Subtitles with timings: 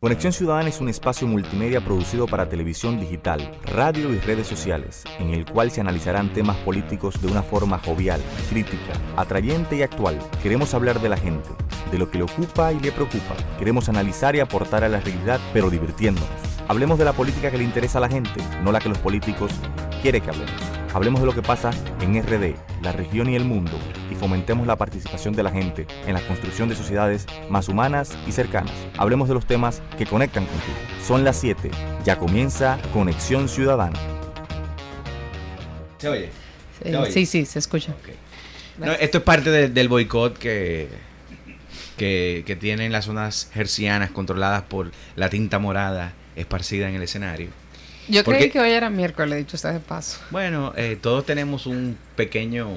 [0.00, 5.34] Conexión Ciudadana es un espacio multimedia producido para televisión digital, radio y redes sociales, en
[5.34, 8.18] el cual se analizarán temas políticos de una forma jovial,
[8.48, 10.18] crítica, atrayente y actual.
[10.42, 11.50] Queremos hablar de la gente,
[11.92, 13.36] de lo que le ocupa y le preocupa.
[13.58, 16.30] Queremos analizar y aportar a la realidad, pero divirtiéndonos.
[16.66, 19.52] Hablemos de la política que le interesa a la gente, no la que los políticos
[20.00, 20.79] quieren que hablemos.
[20.92, 21.70] Hablemos de lo que pasa
[22.00, 23.78] en RD, la región y el mundo,
[24.10, 28.32] y fomentemos la participación de la gente en la construcción de sociedades más humanas y
[28.32, 28.72] cercanas.
[28.98, 30.74] Hablemos de los temas que conectan contigo.
[31.06, 31.70] Son las 7,
[32.04, 33.98] ya comienza Conexión Ciudadana.
[35.98, 36.30] ¿Se oye?
[36.82, 37.12] Sí, ¿Se oye?
[37.12, 37.92] sí, sí, se escucha.
[37.92, 38.08] Ok.
[38.78, 40.88] No, esto es parte de- del boicot que,
[41.96, 47.50] que, que tienen las zonas hercianas controladas por la tinta morada esparcida en el escenario.
[48.10, 50.18] Yo ¿Por creí que hoy era miércoles, dicho sea de paso.
[50.30, 52.68] Bueno, eh, todos tenemos un pequeño,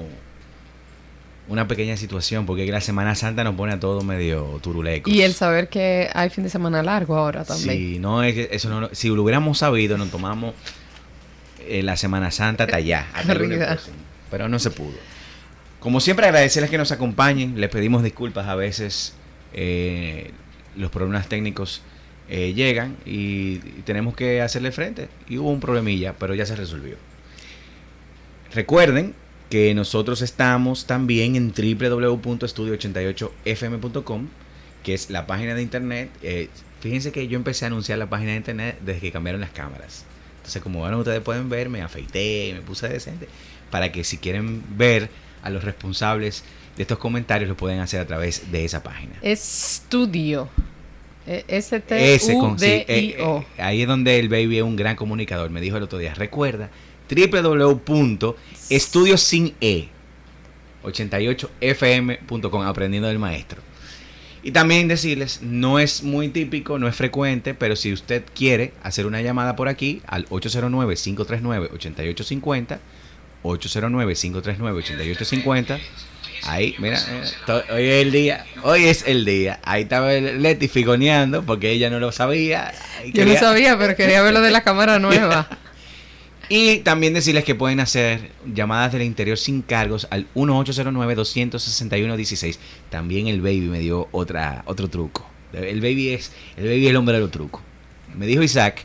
[1.48, 5.12] una pequeña situación, porque la Semana Santa nos pone a todos medio turulecos.
[5.12, 7.76] Y el saber que hay fin de semana largo ahora también.
[7.76, 10.54] Sí, no eso no, si lo hubiéramos sabido, nos tomamos
[11.66, 13.34] eh, la Semana Santa hasta allá, hasta
[14.30, 14.96] pero no se pudo.
[15.80, 17.60] Como siempre, agradecerles que nos acompañen.
[17.60, 19.14] Les pedimos disculpas a veces.
[19.52, 20.32] eh,
[20.76, 21.82] los problemas técnicos
[22.28, 25.08] eh, llegan y, y tenemos que hacerle frente.
[25.28, 26.96] Y hubo un problemilla, pero ya se resolvió.
[28.52, 29.14] Recuerden
[29.50, 34.28] que nosotros estamos también en www.estudio88fm.com,
[34.82, 36.10] que es la página de internet.
[36.22, 36.48] Eh,
[36.80, 40.04] fíjense que yo empecé a anunciar la página de internet desde que cambiaron las cámaras.
[40.38, 43.28] Entonces, como bueno, ustedes pueden ver, me afeité, me puse decente,
[43.70, 45.08] para que si quieren ver
[45.42, 46.44] a los responsables
[46.76, 49.14] de estos comentarios, lo pueden hacer a través de esa página.
[49.22, 50.48] Estudio.
[52.14, 52.84] Ese con- sí, eh,
[53.56, 55.50] eh, ahí es donde el baby es un gran comunicador.
[55.50, 56.70] Me dijo el otro día, recuerda,
[57.10, 59.88] www.estudios sin E
[60.84, 63.60] 88fm.com, aprendiendo del maestro.
[64.42, 69.06] Y también decirles, no es muy típico, no es frecuente, pero si usted quiere hacer
[69.06, 72.78] una llamada por aquí al 809-539-8850,
[73.42, 75.78] 809-539-8850,
[76.42, 76.98] ahí, mira,
[77.70, 79.60] hoy es el día, hoy es el día.
[79.62, 82.72] Ahí estaba Leti figoneando porque ella no lo sabía.
[83.04, 85.48] Yo no quería- sabía, pero quería ver lo de la cámara nueva.
[86.48, 92.58] y también decirles que pueden hacer llamadas del interior sin cargos al 1809-261-16.
[92.90, 95.28] También el baby me dio otra, otro truco.
[95.52, 97.62] El baby es el baby es el hombre de los trucos.
[98.16, 98.84] Me dijo Isaac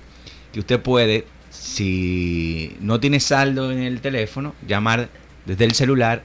[0.54, 5.10] que usted puede, si no tiene saldo en el teléfono, llamar
[5.46, 6.24] desde el celular,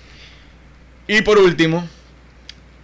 [1.06, 1.87] Y por último,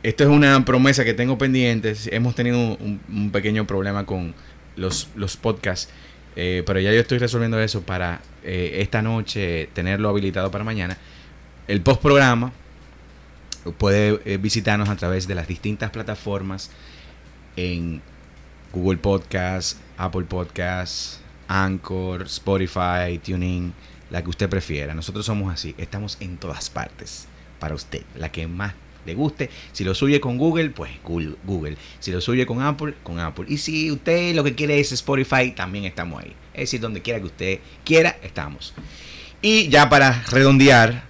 [0.02, 1.94] esto es una promesa que tengo pendiente.
[2.10, 4.34] Hemos tenido un, un pequeño problema con
[4.76, 5.90] los, los podcasts,
[6.36, 10.96] eh, pero ya yo estoy resolviendo eso para eh, esta noche tenerlo habilitado para mañana.
[11.68, 12.52] El postprograma
[13.78, 16.70] puede eh, visitarnos a través de las distintas plataformas
[17.56, 18.02] en
[18.72, 23.72] Google Podcast, Apple Podcast, Anchor, Spotify, TuneIn,
[24.10, 24.94] la que usted prefiera.
[24.94, 27.26] Nosotros somos así, estamos en todas partes
[27.58, 28.74] para usted, la que más
[29.06, 29.50] le guste.
[29.72, 31.76] Si lo suye con Google, pues Google.
[32.00, 33.46] Si lo suye con Apple, con Apple.
[33.48, 36.32] Y si usted lo que quiere es Spotify, también estamos ahí.
[36.52, 38.74] Es decir, donde quiera que usted quiera, estamos.
[39.42, 41.04] Y ya para redondear,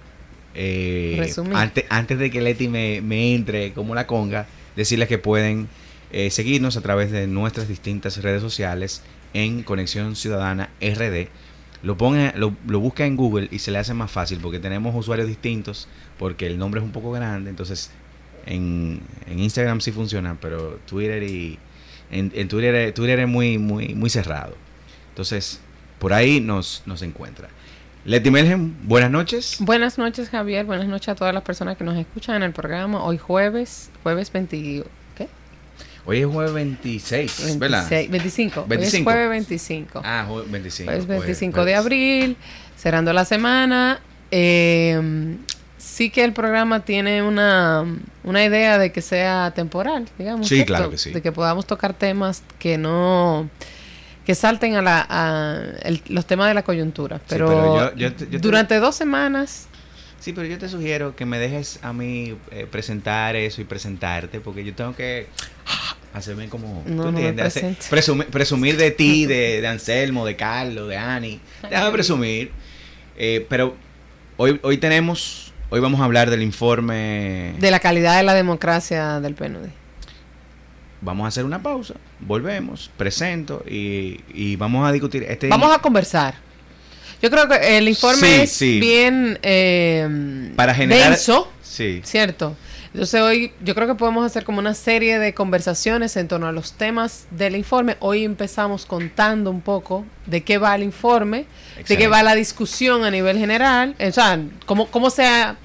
[0.53, 5.69] eh, antes, antes de que Leti me, me entre como la conga, decirles que pueden
[6.15, 9.01] eh, seguirnos a través de nuestras distintas redes sociales
[9.33, 11.27] en Conexión Ciudadana RD.
[11.83, 15.27] Lo, ponga, lo, busca en Google y se le hace más fácil porque tenemos usuarios
[15.27, 17.49] distintos, porque el nombre es un poco grande.
[17.49, 17.91] Entonces,
[18.45, 21.59] en, en Instagram sí funciona, pero Twitter y
[22.09, 24.55] en, en Twitter, Twitter es muy, muy, muy cerrado.
[25.09, 25.59] Entonces,
[25.99, 27.49] por ahí nos, nos encuentra.
[28.05, 29.57] Leti Melgen, buenas noches.
[29.59, 30.65] Buenas noches, Javier.
[30.65, 33.03] Buenas noches a todas las personas que nos escuchan en el programa.
[33.03, 35.04] Hoy jueves, jueves 20, ¿qué?
[36.05, 37.89] Hoy es jueves 26, ¿verdad?
[37.89, 38.61] 26, 25.
[38.61, 38.97] Hoy 25.
[39.09, 40.01] es jueves 25.
[40.03, 40.85] Ah, jueves 25.
[40.91, 41.79] Jueves jueves- 25 de jueves.
[41.79, 42.37] abril,
[42.77, 43.99] cerrando la semana.
[44.31, 45.35] Eh,
[45.77, 47.85] sí que el programa tiene una,
[48.23, 50.47] una idea de que sea temporal, digamos.
[50.47, 50.67] Sí, ¿cierto?
[50.73, 51.11] claro que sí.
[51.11, 53.49] De que podamos tocar temas que no
[54.25, 57.21] que salten a, la, a el- los temas de la coyuntura.
[57.29, 59.67] Pero, pero yo- yo yo te- durante dos semanas,
[60.19, 64.39] Sí, pero yo te sugiero que me dejes a mí eh, presentar eso y presentarte,
[64.39, 65.27] porque yo tengo que
[66.13, 66.83] hacerme como...
[66.85, 67.61] No, ¿tú entiendes?
[67.89, 71.39] Presumir, presumir de ti, de, de Anselmo, de Carlos, de Ani.
[71.69, 72.51] Déjame presumir.
[73.17, 73.75] Eh, pero
[74.37, 75.53] hoy, hoy tenemos...
[75.69, 77.55] Hoy vamos a hablar del informe...
[77.59, 79.67] de la calidad de la democracia del PNUD.
[81.01, 85.49] Vamos a hacer una pausa, volvemos, presento y, y vamos a discutir este...
[85.49, 86.44] Vamos a conversar.
[87.25, 91.51] Yo creo que el informe es bien eh, Para generar, denso,
[92.03, 92.55] ¿cierto?
[92.93, 96.51] Entonces hoy yo creo que podemos hacer como una serie de conversaciones en torno a
[96.51, 97.97] los temas del informe.
[97.99, 101.47] Hoy empezamos contando un poco de qué va el informe,
[101.87, 105.57] de qué va la discusión a nivel general, o sea, cómo, cómo, se ha,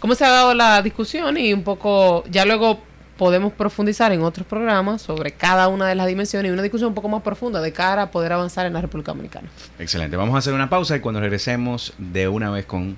[0.00, 2.82] cómo se ha dado la discusión y un poco, ya luego
[3.16, 6.94] podemos profundizar en otros programas sobre cada una de las dimensiones y una discusión un
[6.94, 9.48] poco más profunda de cara a poder avanzar en la República Dominicana.
[9.78, 12.96] Excelente, vamos a hacer una pausa y cuando regresemos de una vez con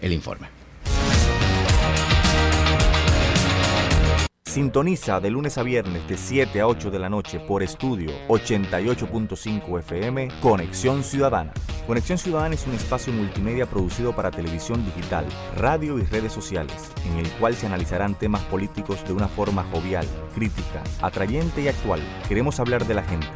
[0.00, 0.53] el informe.
[4.54, 9.80] Sintoniza de lunes a viernes de 7 a 8 de la noche por estudio 88.5
[9.80, 11.52] FM Conexión Ciudadana.
[11.88, 17.18] Conexión Ciudadana es un espacio multimedia producido para televisión digital, radio y redes sociales, en
[17.18, 20.06] el cual se analizarán temas políticos de una forma jovial,
[20.36, 22.00] crítica, atrayente y actual.
[22.28, 23.26] Queremos hablar de la gente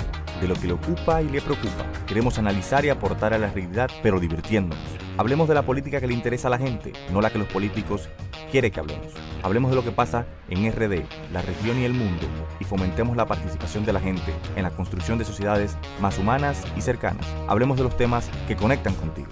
[0.40, 1.86] de lo que le ocupa y le preocupa.
[2.06, 4.78] Queremos analizar y aportar a la realidad, pero divirtiéndonos.
[5.16, 8.08] Hablemos de la política que le interesa a la gente, no la que los políticos
[8.50, 9.08] quieren que hablemos.
[9.42, 12.26] Hablemos de lo que pasa en RD, la región y el mundo,
[12.60, 16.80] y fomentemos la participación de la gente en la construcción de sociedades más humanas y
[16.80, 17.26] cercanas.
[17.48, 19.28] Hablemos de los temas que conectan contigo.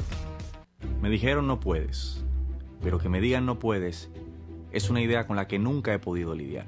[1.00, 2.24] Me dijeron no puedes,
[2.82, 4.10] pero que me digan no puedes
[4.72, 6.66] es una idea con la que nunca he podido lidiar.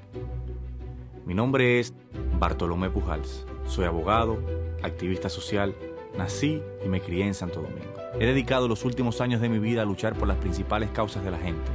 [1.28, 1.92] Mi nombre es
[2.38, 3.44] Bartolomé Pujals.
[3.66, 4.38] Soy abogado,
[4.82, 5.75] activista social,
[6.16, 7.92] nací y me crié en Santo Domingo.
[8.19, 11.30] He dedicado los últimos años de mi vida a luchar por las principales causas de
[11.30, 11.70] la gente.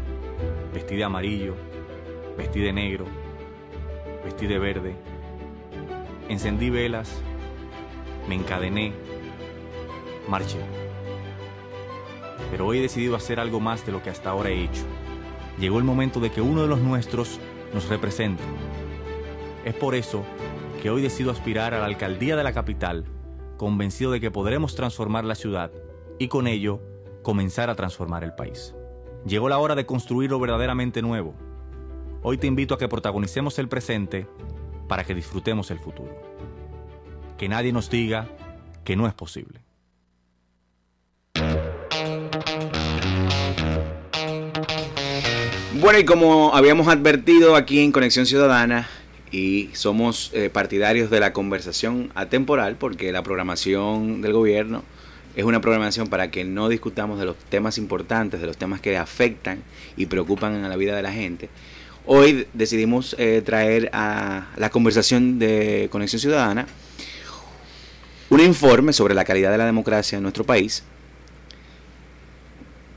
[0.73, 1.53] Vestí de amarillo,
[2.35, 3.05] vestí de negro,
[4.25, 4.95] vestí de verde,
[6.29, 7.11] encendí velas,
[8.27, 8.91] me encadené,
[10.27, 10.61] marché.
[12.49, 14.81] Pero hoy he decidido hacer algo más de lo que hasta ahora he hecho.
[15.59, 17.39] Llegó el momento de que uno de los nuestros
[17.71, 18.41] nos represente.
[19.65, 20.25] Es por eso
[20.81, 23.05] que hoy decido aspirar a la alcaldía de la capital,
[23.55, 25.71] convencido de que podremos transformar la ciudad
[26.19, 26.81] y con ello
[27.21, 28.75] comenzar a transformar el país.
[29.25, 31.33] Llegó la hora de construir lo verdaderamente nuevo.
[32.23, 34.27] Hoy te invito a que protagonicemos el presente
[34.89, 36.13] para que disfrutemos el futuro.
[37.37, 38.27] Que nadie nos diga
[38.83, 39.61] que no es posible.
[45.79, 48.87] Bueno, y como habíamos advertido aquí en Conexión Ciudadana,
[49.33, 54.83] y somos eh, partidarios de la conversación atemporal porque la programación del gobierno
[55.35, 58.95] es una programación para que no discutamos de los temas importantes, de los temas que
[58.95, 59.63] afectan
[59.97, 61.49] y preocupan a la vida de la gente.
[62.05, 66.67] Hoy decidimos eh, traer a la conversación de Conexión Ciudadana
[68.29, 70.83] un informe sobre la calidad de la democracia en nuestro país,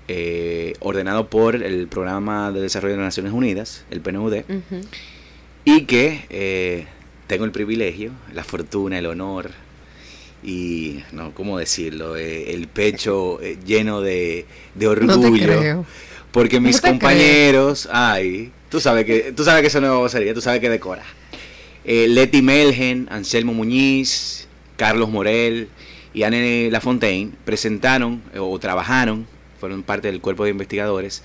[0.09, 4.35] eh, ordenado por el Programa de Desarrollo de las Naciones Unidas, el PNUD.
[5.69, 6.87] Y que eh,
[7.27, 9.51] tengo el privilegio, la fortuna, el honor
[10.45, 12.17] y, no, ¿cómo decirlo?
[12.17, 14.47] Eh, el pecho eh, lleno de,
[14.87, 15.85] orgullo.
[16.31, 20.61] Porque mis compañeros, ay, tú sabes que tú sabes que eso no sería, tú sabes
[20.61, 21.03] que decora.
[21.85, 24.47] Leti Melgen, Anselmo Muñiz,
[24.77, 25.69] Carlos Morel
[26.15, 29.27] y Anne Lafontaine presentaron o trabajaron,
[29.59, 31.25] fueron parte del cuerpo de investigadores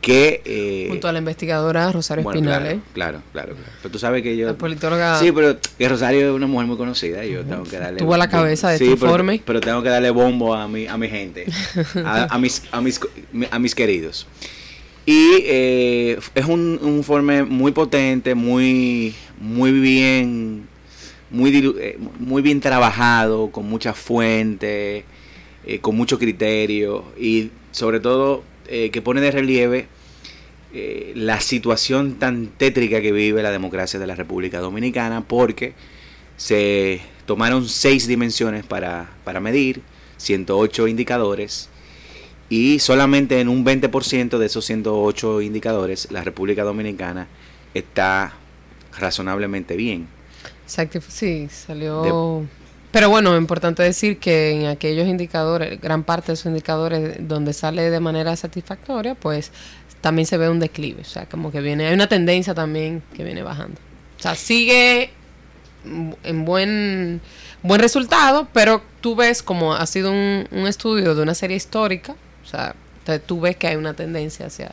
[0.00, 0.42] que...
[0.44, 4.46] Eh, Junto a la investigadora Rosario Espinal, claro, claro, claro, Pero tú sabes que yo...
[4.46, 5.18] La politóloga...
[5.18, 7.98] Sí, pero que Rosario es una mujer muy conocida y yo tengo que darle...
[7.98, 9.42] Tuvo la cabeza de este informe.
[9.44, 11.46] Pero, tengo que darle bombo a mi, a mi gente,
[12.04, 13.00] a, mis, a, mis,
[13.50, 14.26] a mis queridos.
[15.04, 20.68] Y eh, es un, informe muy potente, muy, muy bien...
[21.28, 25.02] Muy, eh, muy bien trabajado, con muchas fuentes,
[25.80, 29.88] con mucho criterio y sobre todo que pone de relieve
[30.78, 35.72] eh, la situación tan tétrica que vive la democracia de la República Dominicana porque
[36.36, 39.80] se tomaron seis dimensiones para, para medir,
[40.18, 41.70] 108 indicadores
[42.50, 47.26] y solamente en un 20% de esos 108 indicadores la República Dominicana
[47.72, 48.34] está
[48.98, 50.08] razonablemente bien.
[50.64, 52.44] Exacto, sí, salió...
[52.90, 57.52] Pero bueno, es importante decir que en aquellos indicadores, gran parte de esos indicadores donde
[57.52, 59.52] sale de manera satisfactoria, pues
[60.00, 61.02] también se ve un declive.
[61.02, 63.78] O sea, como que viene, hay una tendencia también que viene bajando.
[64.18, 65.10] O sea, sigue
[65.84, 67.20] en buen,
[67.62, 72.48] buen resultado, pero tú ves como ha sido un, estudio de una serie histórica, o
[72.48, 72.74] sea,
[73.24, 74.72] tú ves que hay una tendencia hacia...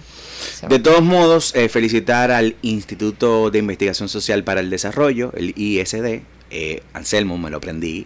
[0.68, 6.22] de todos modos, eh, felicitar al Instituto de Investigación Social para el Desarrollo, el ISD,
[6.54, 8.06] eh, Anselmo, me lo aprendí,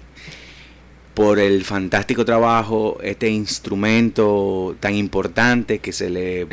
[1.13, 6.48] por el fantástico trabajo, este instrumento tan importante que se le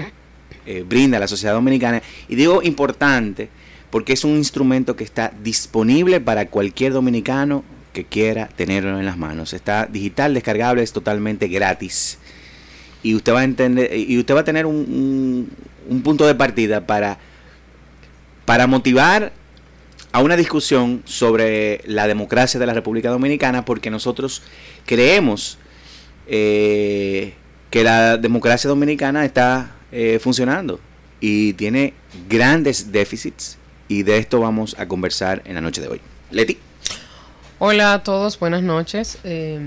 [0.67, 2.03] eh, brinda a la sociedad dominicana.
[2.29, 3.49] Y digo importante
[3.91, 9.17] porque es un instrumento que está disponible para cualquier dominicano que quiera tenerlo en las
[9.17, 9.53] manos.
[9.53, 12.19] Está digital, descargable, es totalmente gratis.
[13.03, 15.49] y usted va a entender y usted va a tener un,
[15.89, 17.19] un, punto de partida para
[18.47, 19.33] para motivar
[20.15, 24.43] a una discusión sobre la democracia de la República Dominicana porque nosotros
[24.87, 25.59] creemos
[26.29, 27.35] eh,
[27.69, 30.79] que la democracia dominicana está eh, funcionando
[31.19, 31.95] y tiene
[32.29, 36.01] grandes déficits y de esto vamos a conversar en la noche de hoy.
[36.31, 36.59] Leti.
[37.59, 39.19] Hola a todos, buenas noches.
[39.25, 39.59] Eh,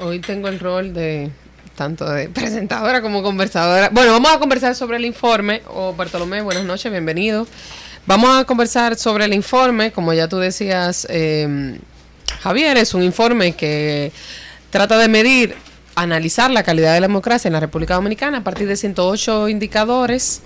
[0.00, 1.30] hoy tengo el rol de
[1.76, 3.90] tanto de presentadora como conversadora.
[3.90, 5.60] Bueno, vamos a conversar sobre el informe.
[5.66, 7.46] O oh, Bartolomé, buenas noches, bienvenido.
[8.08, 11.78] Vamos a conversar sobre el informe, como ya tú decías, eh,
[12.40, 14.12] Javier, es un informe que
[14.70, 15.54] trata de medir,
[15.94, 20.40] analizar la calidad de la democracia en la República Dominicana a partir de 108 indicadores.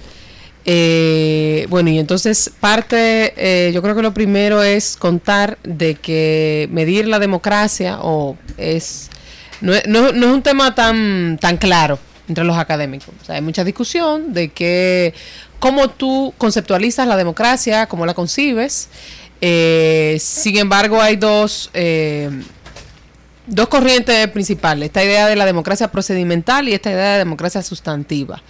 [0.65, 6.69] Eh, bueno, y entonces parte, eh, yo creo que lo primero es contar de que
[6.73, 9.09] medir la democracia o es
[9.61, 13.15] no, no, es un tema tan, tan claro entre los académicos.
[13.29, 15.15] hay mucha discusión de que
[15.63, 18.89] cómo tú conceptualizas la democracia, cómo la concibes.
[19.41, 22.29] Eh, sin embargo, hay dos, eh,
[23.47, 24.87] dos corrientes principales.
[24.87, 28.43] Esta idea de la democracia procedimental y esta idea de democracia sustantiva.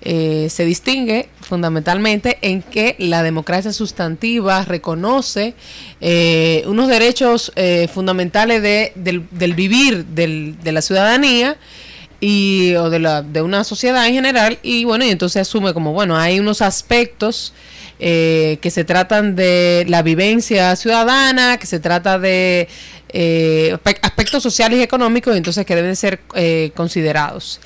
[0.00, 5.54] Eh, se distingue fundamentalmente en que la democracia sustantiva reconoce
[6.00, 11.58] eh, unos derechos eh, fundamentales de, del, vivir de la ciudadanía
[12.20, 15.92] y o de, la, de una sociedad en general y bueno y entonces asume como
[15.92, 17.52] bueno hay unos aspectos
[17.98, 22.68] que se tratan de la vivencia ciudadana que se trata de
[24.02, 26.20] aspectos sociales y económicos entonces que deben ser
[26.74, 27.60] considerados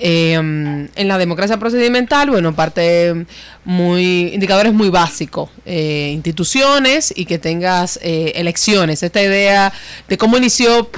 [0.00, 3.26] eh, en la democracia procedimental, bueno, parte
[3.64, 9.02] muy, indicadores muy básicos, eh, instituciones y que tengas eh, elecciones.
[9.02, 9.72] Esta idea
[10.08, 10.88] de cómo inició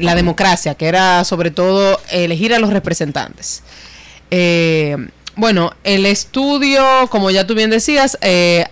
[0.00, 3.62] la democracia, que era sobre todo elegir a los representantes.
[5.36, 8.18] bueno, el estudio, como ya tú bien decías,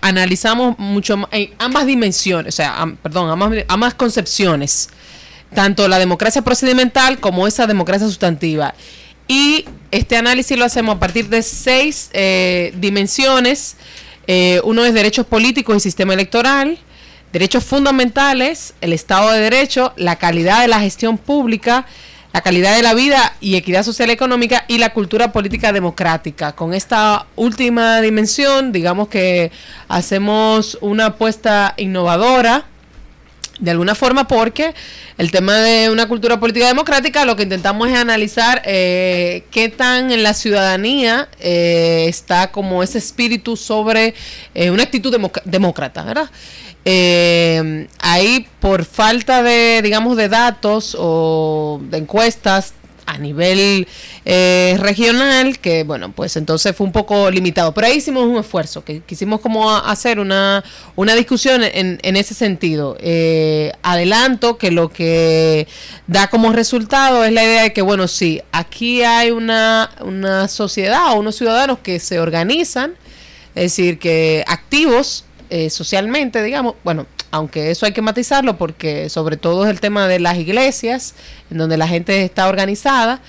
[0.01, 4.89] analizamos mucho en ambas dimensiones, o sea, perdón, ambas concepciones,
[5.55, 8.73] tanto la democracia procedimental como esa democracia sustantiva.
[9.27, 13.75] Y este análisis lo hacemos a partir de seis eh, dimensiones.
[14.27, 16.77] Eh, uno es derechos políticos y sistema electoral,
[17.31, 21.85] derechos fundamentales, el Estado de Derecho, la calidad de la gestión pública,
[22.33, 26.53] la calidad de la vida y equidad social y económica y la cultura política democrática.
[26.53, 29.51] Con esta última dimensión, digamos que
[29.87, 32.65] hacemos una apuesta innovadora
[33.59, 34.73] de alguna forma porque
[35.17, 40.11] el tema de una cultura política democrática lo que intentamos es analizar eh, qué tan
[40.11, 44.13] en la ciudadanía eh, está como ese espíritu sobre
[44.53, 46.29] eh, una actitud demócrata, ¿verdad?
[47.99, 52.75] ahí por falta de, digamos, de datos o de encuestas
[53.07, 53.87] a nivel
[54.25, 57.73] eh, regional, que bueno, pues entonces fue un poco limitado.
[57.73, 60.63] Pero ahí hicimos un esfuerzo, que quisimos como hacer una,
[60.95, 62.97] una discusión en, en ese sentido.
[62.99, 65.67] Eh, adelanto que lo que
[66.05, 71.13] da como resultado es la idea de que, bueno, sí, aquí hay una, una sociedad
[71.13, 72.95] o unos ciudadanos que se organizan,
[73.55, 79.37] es decir, que activos eh, socialmente, digamos, bueno, aunque eso hay que matizarlo porque sobre
[79.37, 81.15] todo es el tema de las iglesias,
[81.51, 83.21] en donde la gente está organizada,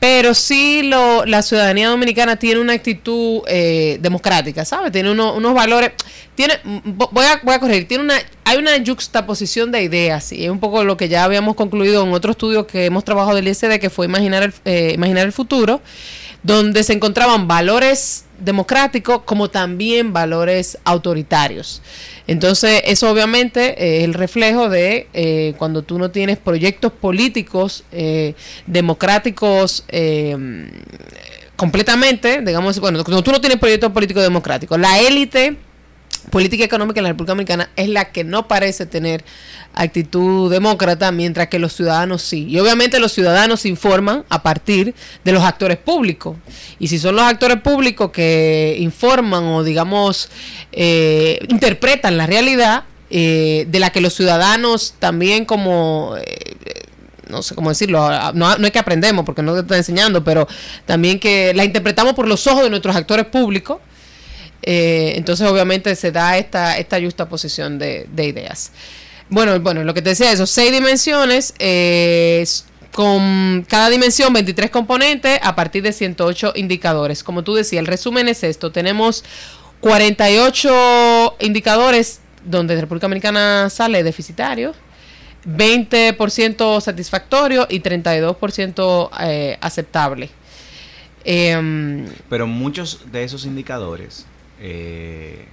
[0.00, 4.92] pero sí lo, la ciudadanía dominicana tiene una actitud eh, democrática, ¿sabes?
[4.92, 5.90] Tiene unos valores,
[6.36, 8.14] tiene, voy a, voy a corregir, tiene una,
[8.44, 12.12] hay una juxtaposición de ideas, y es un poco lo que ya habíamos concluido en
[12.12, 15.80] otro estudio que hemos trabajado del ISD, que fue Imaginar el, eh, Imaginar el Futuro,
[16.44, 21.82] donde se encontraban valores democráticos como también valores autoritarios.
[22.26, 28.34] Entonces, eso obviamente es el reflejo de eh, cuando tú no tienes proyectos políticos eh,
[28.66, 30.36] democráticos eh,
[31.56, 35.56] completamente, digamos, bueno, cuando tú no tienes proyectos políticos democráticos, la élite
[36.30, 39.24] política económica en la República Dominicana es la que no parece tener
[39.74, 42.46] actitud demócrata, mientras que los ciudadanos sí.
[42.48, 44.94] Y obviamente los ciudadanos informan a partir
[45.24, 46.36] de los actores públicos.
[46.78, 50.28] Y si son los actores públicos que informan o, digamos,
[50.72, 56.14] eh, interpretan la realidad, eh, de la que los ciudadanos también como...
[56.18, 56.56] Eh,
[57.28, 60.48] no sé cómo decirlo, no, no es que aprendemos porque no te está enseñando, pero
[60.86, 63.80] también que la interpretamos por los ojos de nuestros actores públicos,
[64.62, 68.72] eh, entonces, obviamente, se da esta, esta justa posición de, ideas.
[69.30, 72.44] Bueno, bueno, lo que te decía, esos seis dimensiones, eh,
[72.92, 77.22] con cada dimensión 23 componentes a partir de 108 indicadores.
[77.22, 78.72] Como tú decías, el resumen es esto.
[78.72, 79.24] Tenemos
[79.80, 84.74] 48 indicadores donde República Dominicana sale deficitario,
[85.46, 90.30] 20% satisfactorio y 32% eh, aceptable.
[91.24, 94.26] Em, Pero muchos de esos indicadores
[94.60, 95.44] eh,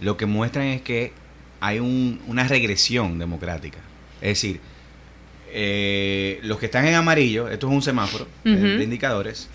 [0.00, 1.12] lo que muestran es que
[1.60, 3.78] hay un- una regresión democrática.
[4.20, 4.60] Es decir,
[5.52, 9.48] eh, los que están en amarillo, esto es un semáforo eh, de indicadores,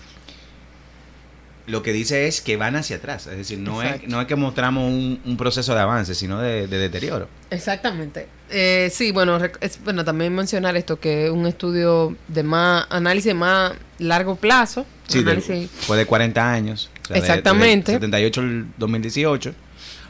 [1.66, 3.26] lo que dice es que van hacia atrás.
[3.28, 4.08] Es decir, no, es, Exacto.
[4.08, 7.28] no es que mostramos un, un proceso de avance, sino de, de deterioro.
[7.50, 8.26] Exactamente.
[8.48, 13.26] Eh, sí, bueno, es, bueno, también mencionar esto, que es un estudio de más análisis
[13.26, 14.84] de más largo plazo.
[15.06, 16.90] Sí, de- análisis- fue de 40 años.
[17.14, 17.92] Sea, de- Exactamente.
[17.92, 19.54] de 78 al 2018.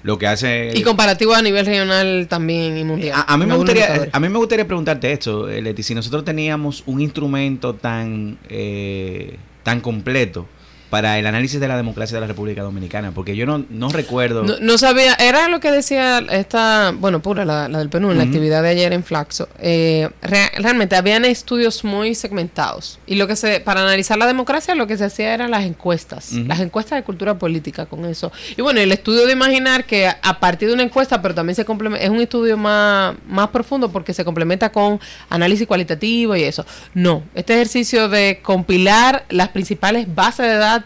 [0.02, 0.72] Lo que hace...
[0.74, 3.16] y comparativo a nivel regional también y mundial.
[3.26, 6.24] A, a mí me gustaría, a mí me gustaría preguntarte esto, eh, Leti, si nosotros
[6.24, 10.48] teníamos un instrumento tan, eh, tan completo
[10.90, 14.42] para el análisis de la democracia de la República Dominicana, porque yo no, no recuerdo...
[14.42, 18.18] No, no sabía, era lo que decía esta, bueno, pura, la, la del PNU, en
[18.18, 19.48] la actividad de ayer en Flaxo.
[19.60, 22.98] Eh, rea- realmente habían estudios muy segmentados.
[23.06, 26.32] Y lo que se, para analizar la democracia, lo que se hacía eran las encuestas,
[26.32, 28.32] las encuestas de cultura política con eso.
[28.56, 31.54] Y bueno, el estudio de imaginar que a- a partir de una encuesta, pero también
[31.54, 36.42] se complementa, es un estudio más, más profundo porque se complementa con análisis cualitativo y
[36.42, 36.66] eso.
[36.94, 40.79] No, este ejercicio de compilar las principales bases de datos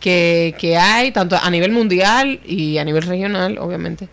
[0.00, 4.08] que, que hay, tanto a nivel mundial y a nivel regional, obviamente,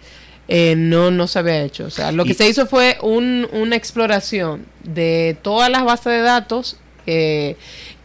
[0.48, 1.86] eh, no, no se había hecho.
[1.86, 6.14] O sea, lo que Y- se hizo fue un- una exploración de todas las bases
[6.14, 7.56] de datos eh,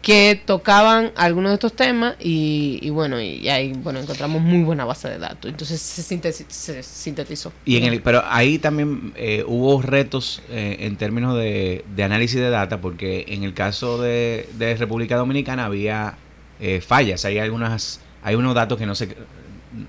[0.02, 4.85] que tocaban algunos de estos temas y, y bueno, y ahí bueno encontramos muy buena
[4.85, 5.50] base de datos.
[5.50, 6.02] Entonces se,
[6.49, 7.52] se sintetizó.
[7.64, 12.37] Y en el, pero ahí también eh, hubo retos eh, en términos de, de análisis
[12.40, 16.16] de data, porque en el caso de, de República Dominicana había
[16.61, 19.15] eh, fallas, hay algunas, hay unos datos que no se,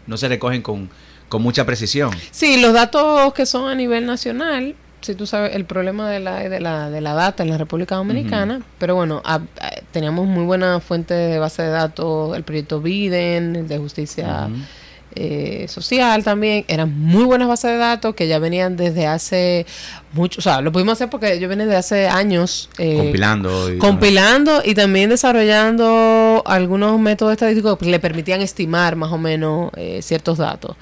[0.05, 0.89] no se recogen con,
[1.29, 2.11] con mucha precisión.
[2.31, 6.39] Sí, los datos que son a nivel nacional, si tú sabes el problema de la,
[6.49, 9.41] de la, de la data en la República Dominicana, pero bueno, a- a-
[9.91, 14.47] teníamos muy buena fuente de base de datos, el proyecto Biden, el de justicia.
[15.19, 19.65] Eh, social también, eran muy buenas bases de datos que ya venían desde hace
[20.13, 23.73] mucho, o sea, lo pudimos hacer porque yo venía de hace años eh, compilando.
[23.73, 29.71] y- compilando y también desarrollando algunos métodos estadísticos que le permitían estimar más o menos
[29.75, 30.75] eh, ciertos datos.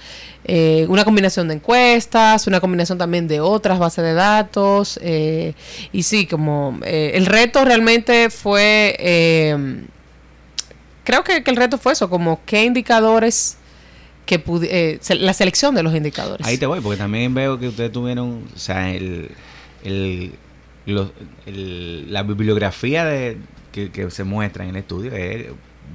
[0.47, 4.99] Eh, una combinación de encuestas, una combinación también de otras bases de datos.
[5.01, 5.53] eh,
[5.91, 9.83] y sí, como eh, el reto realmente fue, eh,
[11.03, 13.57] creo que, que el reto fue eso, como qué indicadores
[14.25, 16.45] que eh, se- la selección de los indicadores.
[16.45, 19.29] Ahí te voy, porque también veo que ustedes tuvieron, o sea, el,
[19.83, 20.33] el,
[20.85, 21.11] los-
[21.45, 23.38] el- la bibliografía de,
[23.71, 25.45] que, que se muestra en el estudio es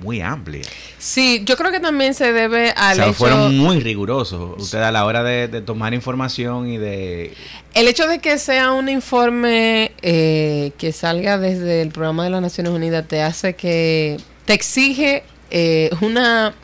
[0.03, 0.63] muy amplia.
[0.99, 3.15] Sí, yo creo que también se debe al o sea, hecho...
[3.15, 7.35] fueron muy rigurosos ustedes a la hora de, de tomar información y de...
[7.75, 12.41] El hecho de que sea un informe eh, que salga desde el programa de las
[12.41, 14.17] Naciones Unidas te hace que
[14.47, 16.55] te exige eh, una...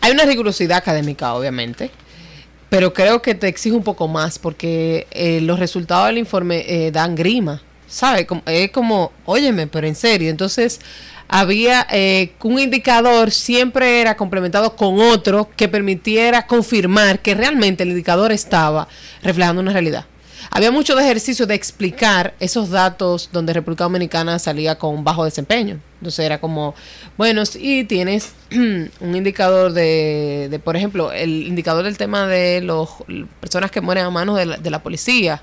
[0.00, 1.90] Hay una rigurosidad académica, obviamente,
[2.70, 6.90] pero creo que te exige un poco más porque eh, los resultados del informe eh,
[6.90, 8.26] dan grima, ¿sabes?
[8.46, 10.30] Es como, óyeme, pero en serio.
[10.30, 10.80] Entonces,
[11.32, 17.90] había eh, un indicador siempre era complementado con otro que permitiera confirmar que realmente el
[17.90, 18.88] indicador estaba
[19.22, 20.06] reflejando una realidad.
[20.52, 25.78] Había mucho de ejercicio de explicar esos datos donde República Dominicana salía con bajo desempeño.
[26.00, 26.74] Entonces era como,
[27.16, 32.88] bueno, sí, tienes un indicador de, de, por ejemplo, el indicador del tema de las
[33.40, 35.42] personas que mueren a manos de la, de la policía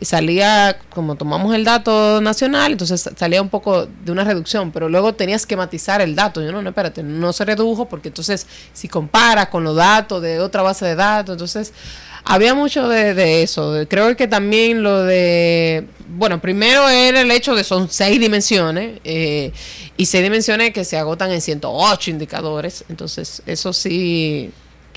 [0.00, 5.14] salía, como tomamos el dato nacional, entonces salía un poco de una reducción, pero luego
[5.14, 6.42] tenías que matizar el dato.
[6.42, 10.40] Yo no, no, espérate, no se redujo porque entonces si comparas con los datos de
[10.40, 11.72] otra base de datos, entonces
[12.24, 13.74] había mucho de, de eso.
[13.88, 19.52] Creo que también lo de, bueno, primero era el hecho de son seis dimensiones eh,
[19.96, 24.52] y seis dimensiones que se agotan en 108 indicadores, entonces eso sí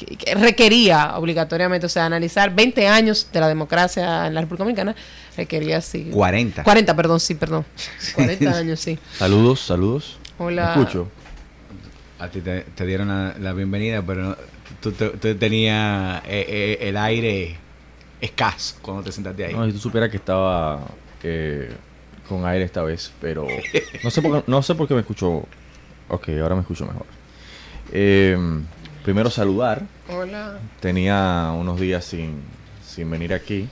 [0.05, 4.63] que- que requería obligatoriamente, o sea, analizar 20 años de la democracia en la República
[4.63, 4.95] Dominicana,
[5.37, 6.09] requería sí.
[6.11, 6.63] 40.
[6.63, 7.65] 40, perdón, sí, perdón.
[8.15, 8.97] 40 años, sí.
[9.17, 10.17] Saludos, saludos.
[10.37, 10.73] Hola.
[10.75, 11.07] ¿Me escucho?
[12.19, 14.37] A ti te, te dieron la, la bienvenida, pero no-
[14.81, 16.45] tú, tú- tú tenías eh,
[16.81, 17.57] eh, el aire
[18.21, 19.53] escaso cuando te sentaste ahí.
[19.53, 20.81] No, si tú supieras que estaba
[21.23, 21.71] eh,
[22.27, 23.47] con aire esta vez, pero
[24.03, 25.45] no sé por qué, no sé por qué me escucho.
[26.09, 27.05] Ok, ahora me escucho mejor.
[27.91, 28.37] Eh,
[29.03, 29.83] primero saludar.
[30.09, 30.59] Hola.
[30.79, 32.41] Tenía unos días sin,
[32.85, 33.67] sin venir aquí.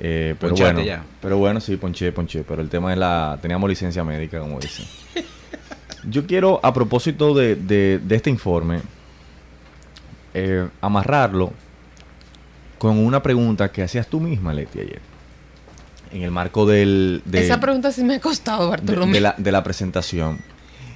[0.00, 1.02] Eh, pero bueno, ya.
[1.20, 2.42] pero bueno, sí, ponché, ponché.
[2.44, 3.38] Pero el tema es la...
[3.42, 4.86] Teníamos licencia médica, como dicen.
[6.08, 8.80] Yo quiero, a propósito de, de- de este informe,
[10.34, 11.52] eh, amarrarlo
[12.78, 15.00] con una pregunta que hacías tú misma, Leti, ayer.
[16.12, 17.22] En el marco del...
[17.24, 19.12] de- Esa pregunta sí me ha costado, de, Bartolomé.
[19.14, 20.38] de la, de la presentación.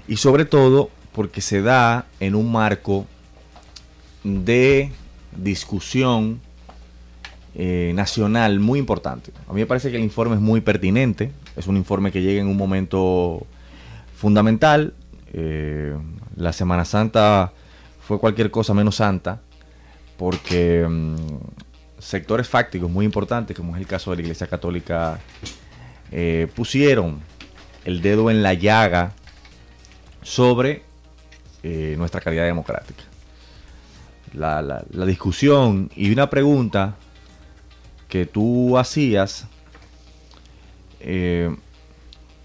[0.07, 3.07] Y sobre todo porque se da en un marco
[4.25, 4.93] de
[5.37, 6.41] discusión
[7.55, 9.33] eh, nacional muy importante.
[9.49, 12.41] A mí me parece que el informe es muy pertinente, es un informe que llega
[12.41, 13.47] en un momento
[14.17, 14.95] fundamental.
[15.33, 15.97] Eh,
[16.37, 17.53] la Semana Santa
[18.01, 19.41] fue cualquier cosa menos santa,
[20.17, 21.17] porque mm,
[21.99, 25.19] sectores fácticos muy importantes, como es el caso de la Iglesia Católica,
[26.11, 27.21] eh, pusieron
[27.85, 29.13] el dedo en la llaga
[30.23, 30.85] sobre
[31.97, 33.05] nuestra calidad democrática
[34.33, 36.97] la, la, discusión y una pregunta
[38.09, 39.47] que tú hacías
[41.01, 41.55] eh,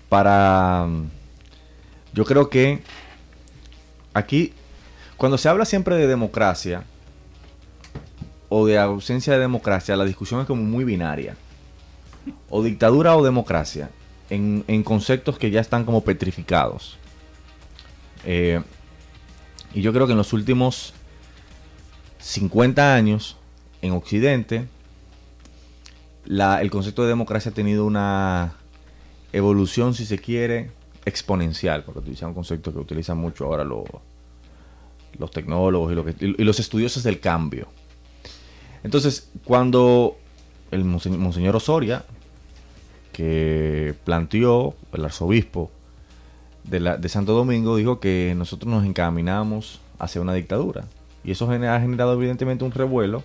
[0.09, 0.87] para...
[2.13, 2.81] Yo creo que
[4.13, 4.53] aquí,
[5.17, 6.83] cuando se habla siempre de democracia
[8.49, 11.35] o de ausencia de democracia, la discusión es como muy binaria.
[12.49, 13.89] O dictadura o democracia,
[14.29, 16.97] en, en conceptos que ya están como petrificados.
[18.25, 18.61] Eh,
[19.73, 20.93] y yo creo que en los últimos
[22.27, 23.37] 50 años
[23.81, 24.67] en Occidente,
[26.25, 28.53] el concepto de democracia ha tenido una
[29.31, 30.69] evolución, si se quiere,
[31.05, 33.85] exponencial, porque utilizar un concepto que utilizan mucho ahora los,
[35.31, 37.69] tecnólogos y, los estudiosos del cambio.
[38.83, 40.17] Entonces, cuando
[40.71, 42.03] el Monseñor Osoria,
[43.13, 45.71] que planteó el arzobispo
[46.65, 50.83] de, de Santo Domingo, dijo que nosotros nos encaminamos hacia una dictadura.
[51.27, 53.21] Y eso ha generado evidentemente un revuelo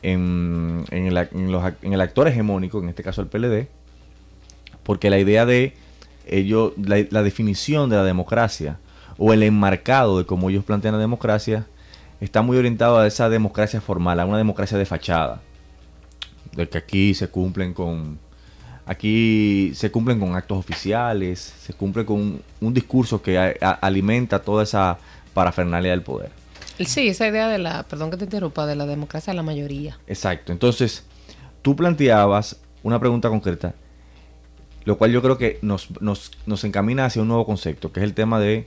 [0.00, 3.66] en, el, actor hegemónico, en este caso el PLD,
[4.84, 5.74] porque la idea de
[6.24, 8.78] ellos, la, definición de la democracia
[9.18, 11.66] o el enmarcado de cómo ellos plantean la democracia
[12.20, 15.40] está muy orientado a esa democracia formal, a una democracia de fachada,
[16.52, 18.20] de que aquí se cumplen con
[18.86, 24.96] aquí se cumplen con actos oficiales, se cumple con un, discurso que alimenta toda esa
[25.34, 26.39] parafernalia del poder.
[26.86, 29.98] Sí, esa idea de la, perdón que te interrumpa, de la democracia de la mayoría.
[30.06, 30.52] Exacto.
[30.52, 31.04] Entonces,
[31.62, 33.74] tú planteabas una pregunta concreta,
[34.84, 38.04] lo cual yo creo que nos, nos, nos encamina hacia un nuevo concepto, que es
[38.04, 38.66] el tema de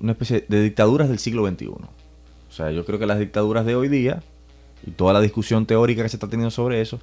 [0.00, 1.68] una especie de dictaduras del siglo XXI.
[1.68, 1.88] O
[2.50, 4.22] sea, yo creo que las dictaduras de hoy día
[4.86, 7.00] y toda la discusión teórica que se está teniendo sobre eso,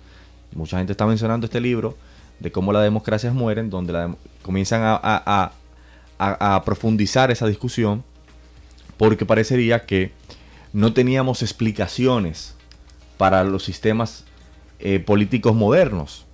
[0.54, 1.98] mucha gente está mencionando este libro
[2.40, 5.52] de cómo las democracias mueren, donde la, comienzan a, a,
[6.20, 8.04] a, a profundizar esa discusión
[9.02, 10.12] porque parecería que
[10.74, 12.54] no teníamos explicaciones
[13.18, 14.26] para los sistemas
[14.80, 16.28] eh, políticos modernos.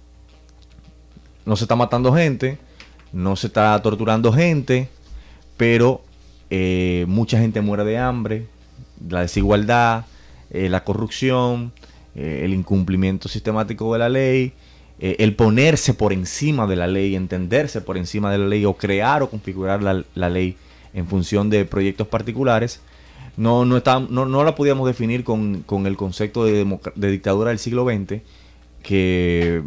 [1.45, 2.57] No se está matando gente,
[3.13, 4.89] no se está torturando gente,
[5.55, 6.01] pero
[6.49, 8.47] eh, mucha gente muere de hambre,
[9.07, 10.03] la desigualdad,
[10.49, 11.71] eh, la corrupción,
[12.15, 14.51] el incumplimiento sistemático de la ley,
[14.99, 19.23] el ponerse por encima de la ley, entenderse por encima de la ley o crear
[19.23, 20.57] o configurar la ley
[20.97, 22.81] en función de proyectos particulares,
[23.37, 28.23] no, no, no, no la podíamos definir con, el concepto de, dictadura del siglo XX
[28.81, 29.61] que,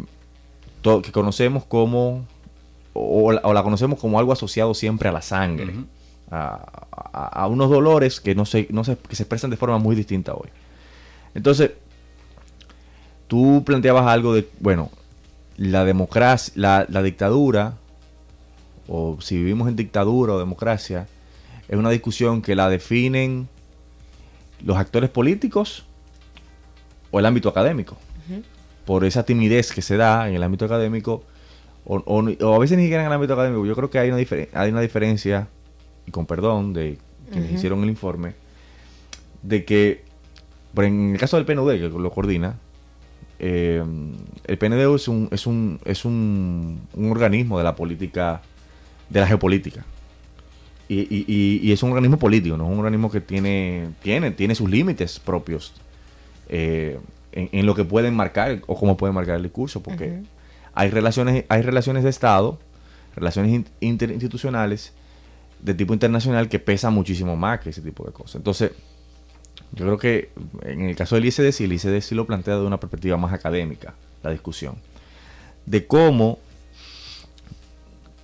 [0.83, 2.25] que conocemos como,
[2.91, 5.73] o, la conocemos como algo asociado siempre a la sangre,
[6.29, 10.33] a, unos dolores que, no se, no se, que se expresan de forma muy distinta
[10.33, 10.49] hoy.
[11.33, 11.71] Entonces,
[13.27, 14.91] tú planteabas algo de, bueno,
[15.55, 17.75] la democracia, la, la dictadura,
[18.89, 21.07] o si vivimos en dictadura o democracia,
[21.71, 23.47] es una discusión que la definen
[24.63, 25.85] los actores políticos
[27.09, 27.97] o el ámbito académico.
[28.85, 31.23] Por esa timidez que se da en el ámbito académico,
[31.85, 33.65] o, a veces ni siquiera en el ámbito académico.
[33.65, 34.21] Yo creo que hay una,
[34.53, 35.47] hay una diferencia,
[36.05, 36.97] y con perdón de
[37.31, 38.33] quienes hicieron el informe,
[39.41, 40.03] de que,
[40.75, 42.57] en el caso del PNUD, que lo coordina,
[43.39, 43.81] eh,
[44.45, 48.41] el PND es un, es un, es un, un organismo de la política,
[49.09, 49.85] de la geopolítica.
[50.93, 55.21] Y, es un organismo político, no es un organismo que tiene, tiene, tiene sus límites
[55.21, 55.73] propios
[56.49, 56.99] eh,
[57.31, 60.21] en, lo que pueden marcar o cómo pueden marcar el discurso, porque
[60.73, 62.59] hay, relaciones, hay relaciones de Estado,
[63.15, 64.91] relaciones interinstitucionales
[65.61, 68.35] de tipo internacional que pesan muchísimo más que ese tipo de cosas.
[68.35, 68.71] Entonces,
[69.71, 70.31] yo creo que
[70.63, 73.93] en el caso del ICD, el ICD sí lo plantea de una perspectiva más académica,
[74.23, 74.75] la discusión,
[75.65, 76.39] de cómo,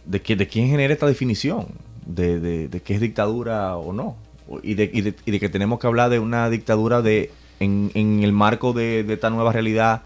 [0.06, 4.16] de, que, de quién genera esta definición de, de, qué es dictadura o no.
[4.64, 8.32] Y de, y, de, que tenemos que hablar de una dictadura de en, en el
[8.32, 10.04] marco de, esta nueva realidad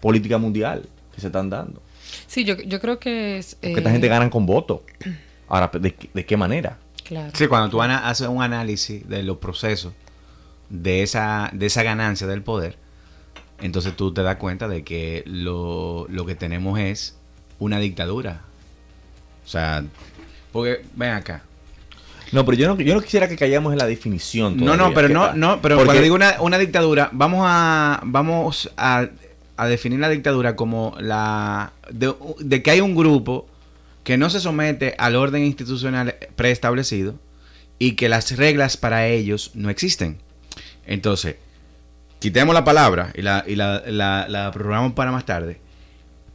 [0.00, 1.80] política mundial que se están dando.
[2.26, 3.54] Sí, yo, yo creo que es...
[3.54, 4.82] Porque esta gente eh, gana con voto.
[5.48, 6.78] Ahora, ¿de, ¿de, qué manera?
[7.04, 7.30] Claro.
[7.34, 9.92] Sí, cuando tú haces un análisis de los procesos
[10.68, 12.76] de esa, de esa ganancia del poder,
[13.60, 17.16] entonces tú te das cuenta de que lo, lo que tenemos es
[17.58, 18.42] una dictadura.
[19.44, 19.84] O sea,
[20.52, 21.42] porque, ven acá.
[22.32, 24.56] No, pero yo no, yo no quisiera que callemos en la definición.
[24.56, 28.70] No, no, pero no, no, pero porque- cuando digo una, una dictadura, vamos a, vamos
[28.76, 29.06] a,
[29.56, 33.48] a definir la dictadura como la de, de que hay un grupo
[34.04, 37.14] que no se somete al orden institucional preestablecido
[37.80, 40.18] y que las reglas para ellos no existen.
[40.86, 41.36] Entonces,
[42.20, 45.60] quitemos la palabra y la, y la, la- la programamos para más tarde.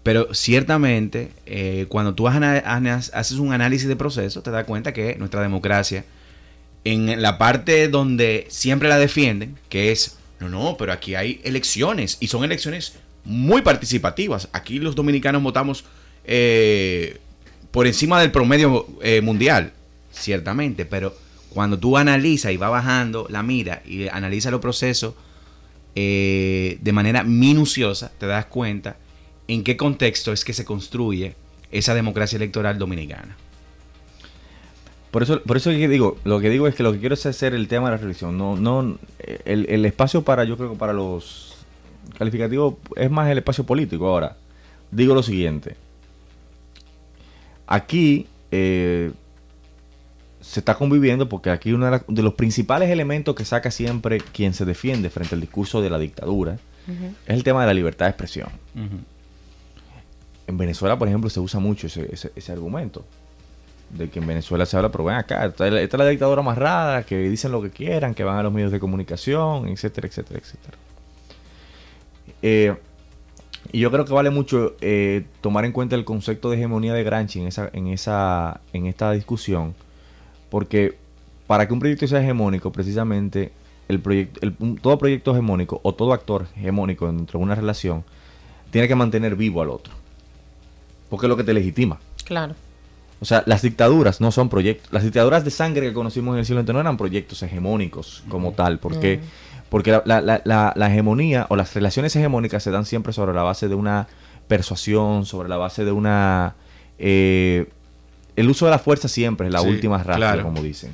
[0.06, 5.42] Pero ciertamente, eh, cuando tú haces un análisis de proceso, te das cuenta que nuestra
[5.42, 6.06] democracia,
[6.84, 12.18] en la parte donde siempre la defienden, que es, no, no, pero aquí hay elecciones
[12.20, 14.48] y son elecciones muy participativas.
[14.52, 15.86] Aquí los dominicanos votamos
[16.24, 17.18] eh,
[17.72, 19.74] por encima del promedio eh, mundial,
[20.12, 21.18] ciertamente, pero
[21.50, 25.16] cuando tú analizas y va bajando la mira y analiza los procesos
[25.96, 28.98] eh, de manera minuciosa, te das cuenta
[29.48, 31.36] en qué contexto es que se construye
[31.72, 33.36] esa democracia electoral dominicana.
[35.12, 37.26] Por eso, por eso que digo, lo que digo es que lo que quiero es
[37.26, 38.38] hacer el tema de la reflexión.
[38.38, 38.98] No, no,
[39.46, 41.56] el, el espacio para, yo creo que para los
[42.18, 44.08] calificativos es más el espacio político.
[44.08, 44.36] Ahora,
[44.92, 45.76] digo lo siguiente.
[47.68, 49.12] Aquí eh,
[50.42, 54.20] se está conviviendo porque aquí uno de, la- de los principales elementos que saca siempre
[54.20, 56.58] quien se defiende frente al discurso de la dictadura
[57.26, 58.50] es el tema de la libertad de expresión.
[60.56, 63.04] En Venezuela, por ejemplo, se usa mucho ese, ese- ese argumento.
[63.90, 67.04] De que en Venezuela se habla, pero ven acá, esta es la- dictadura más rara,
[67.04, 70.78] que dicen lo que quieran, que van a los medios de comunicación, etcétera, etcétera, etcétera.
[72.42, 72.74] Eh,
[73.74, 77.04] y yo creo que vale mucho eh, tomar en cuenta el concepto de hegemonía de
[77.04, 79.76] Gramsci en esa, en esa, en esta discusión,
[80.50, 80.98] porque
[81.48, 83.52] para que un proyecto sea hegemónico, precisamente
[83.90, 88.06] el proyecto, el- todo proyecto hegemónico o todo actor hegemónico dentro de una relación
[88.72, 89.94] tiene que mantener vivo al otro,
[91.10, 92.00] porque es lo que te legitima.
[92.24, 92.56] Claro.
[93.22, 94.92] O sea, las dictaduras no son proyectos.
[94.92, 98.52] Las dictaduras de sangre que conocimos en el siglo XX no eran proyectos hegemónicos como
[98.52, 98.78] tal.
[98.80, 99.22] Porque,
[99.70, 103.34] porque la, la- la- la- la hegemonía o las relaciones hegemónicas se dan siempre sobre
[103.34, 104.08] la base de una
[104.48, 106.56] persuasión, sobre la base de una...
[107.00, 107.68] eh,
[108.36, 110.44] el uso de la fuerza siempre es la Sí, última ratio, claro.
[110.44, 110.94] como dicen.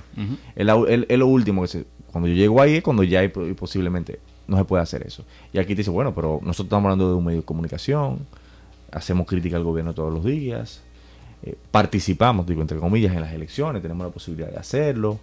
[0.55, 1.85] Es, la- el- es lo último que se...
[2.11, 5.23] Cuando yo llego ahí es cuando ya hay, po- posiblemente no se puede hacer eso.
[5.53, 8.19] Y aquí te dice, bueno, pero nosotros estamos hablando de un medio de comunicación,
[8.91, 10.81] hacemos crítica al gobierno todos los días,
[11.43, 15.19] eh, participamos, digo, entre comillas, en las elecciones, tenemos la posibilidad de hacerlo.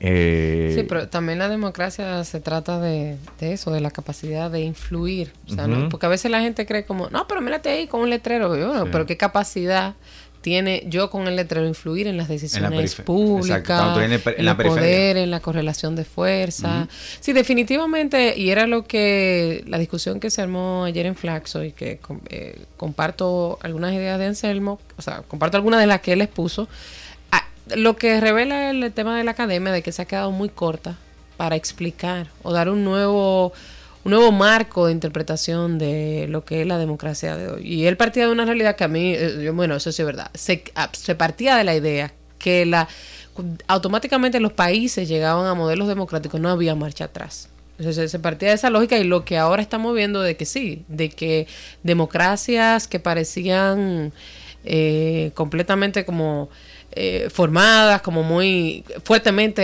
[0.00, 4.60] Eh, Sí, pero también la democracia se trata de, de eso, de la capacidad de
[4.60, 5.32] influir.
[5.48, 5.88] O sea, ¿no?
[5.88, 8.56] Porque a veces la gente cree como, no, pero mírate ahí con un letrero.
[8.56, 8.88] Y bueno, Sí.
[8.92, 9.94] pero ¿qué capacidad
[10.40, 14.56] tiene yo con el letrero influir en las decisiones públicas, en el en en la
[14.56, 16.88] poder, en la correlación de fuerza?
[17.20, 21.72] Sí, definitivamente, y era lo que la discusión que se armó ayer en Flaxo y
[21.72, 26.22] que eh, comparto algunas ideas de Anselmo, o sea, comparto algunas de las que él
[26.22, 26.68] expuso.
[27.32, 30.48] Ah, lo que revela el tema de la academia de que se ha quedado muy
[30.48, 30.96] corta
[31.36, 33.52] para explicar o dar un nuevo
[34.08, 37.62] un nuevo marco de interpretación de lo que es la democracia de hoy.
[37.62, 40.06] Y él partía de una realidad que a mí, eh, yo, bueno, eso sí es
[40.06, 42.88] verdad, se, ah, se partía de la idea que la
[43.68, 47.50] automáticamente los países llegaban a modelos democráticos, no había marcha atrás.
[47.78, 50.84] Entonces se partía de esa lógica y lo que ahora estamos viendo de que sí,
[50.88, 51.46] de que
[51.82, 54.12] democracias que parecían
[54.64, 56.48] eh, completamente como
[57.00, 59.62] eh, formadas, como muy fuertemente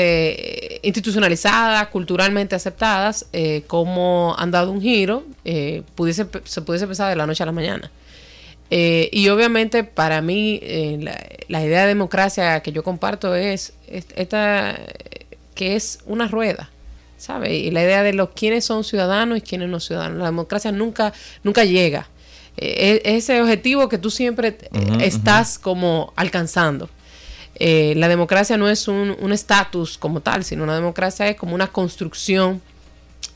[0.77, 7.11] eh, institucionalizadas, culturalmente aceptadas, eh, como han dado un giro, eh, pudiese, se pudiese pensar
[7.11, 7.91] de la noche a la mañana.
[8.71, 10.61] Y obviamente para mí
[11.01, 11.15] la,
[11.49, 14.77] la idea de democracia que yo comparto es, es- esta
[15.55, 16.71] que es una rueda,
[17.17, 17.53] ¿sabes?
[17.53, 20.19] Y la idea de los quiénes son ciudadanos y quiénes no ciudadanos.
[20.19, 21.13] La democracia nunca
[21.45, 22.09] nunca llega.
[22.57, 24.57] Es ese objetivo que tú siempre
[25.01, 26.89] estás como alcanzando.
[27.57, 31.55] Eh, la democracia no es un un estatus como tal, sino una democracia es como
[31.55, 32.61] una construcción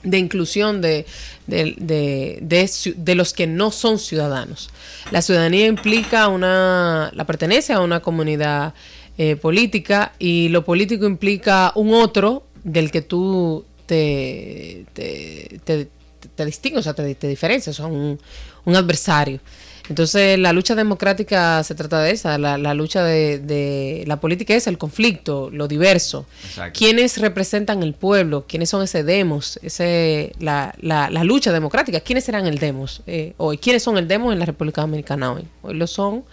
[0.02, 1.06] de inclusión de,
[1.46, 4.70] de, de- de los que no son ciudadanos.
[5.10, 8.74] La ciudadanía implica una, la pertenencia a una comunidad
[9.18, 15.88] eh, política y lo político implica un otro del que tú te, te, te,
[16.34, 18.18] te distingues, o sea, te, te diferencias, o sea, un,
[18.64, 19.40] un adversario.
[19.88, 24.54] Entonces, la lucha democrática se trata de esa, la, la lucha de, de la política
[24.54, 26.26] es el conflicto, lo diverso.
[26.44, 26.78] Exacto.
[26.78, 28.44] ¿Quiénes representan el pueblo?
[28.46, 29.58] ¿Quiénes son ese demos?
[29.62, 32.00] Ese, la, la, la lucha democrática.
[32.00, 33.58] ¿Quiénes serán el demos eh, hoy?
[33.58, 35.44] ¿Quiénes son el demos en la República Dominicana hoy?
[35.62, 36.24] Hoy lo son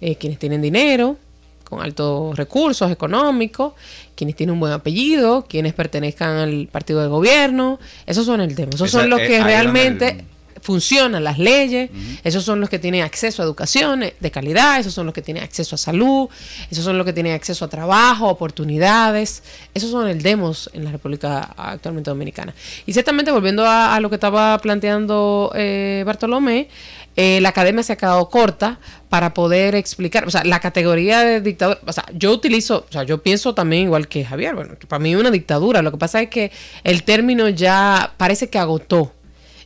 [0.00, 1.16] eh, quienes tienen dinero,
[1.64, 3.72] con altos recursos económicos,
[4.14, 7.78] quienes tienen un buen apellido, quienes pertenezcan al partido de gobierno.
[8.06, 8.74] Esos son el demos.
[8.76, 10.24] Esos Esa- son los eh, que donde realmente
[10.68, 11.88] funcionan las leyes,
[12.22, 15.42] esos son los que tienen acceso a educación de calidad, esos son los que tienen
[15.42, 16.28] acceso a salud,
[16.70, 20.92] esos son los que tienen acceso a trabajo, oportunidades, esos son el demos en la
[20.92, 22.52] República actualmente dominicana.
[22.84, 26.68] Y ciertamente volviendo a, lo que estaba planteando eh, Bartolomé,
[27.16, 28.78] eh, la academia se ha quedado corta
[29.08, 33.04] para poder explicar, o sea, la categoría de dictadura, o sea, yo utilizo, o sea,
[33.04, 36.20] yo pienso también igual que Javier, bueno, para mí es una dictadura, lo que pasa
[36.20, 36.52] es que
[36.84, 39.14] el término ya parece que agotó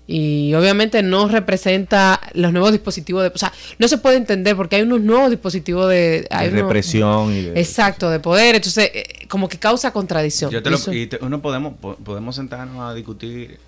[0.07, 4.77] y obviamente no representa los nuevos dispositivos de, o sea, no se puede entender porque
[4.77, 9.59] hay unos nuevos dispositivos de, represión y de, exacto, de poder, entonces eh, como que
[9.59, 10.51] causa contradicción.
[10.51, 13.59] Yo te lo, y uno podemos podemos sentarnos a discutir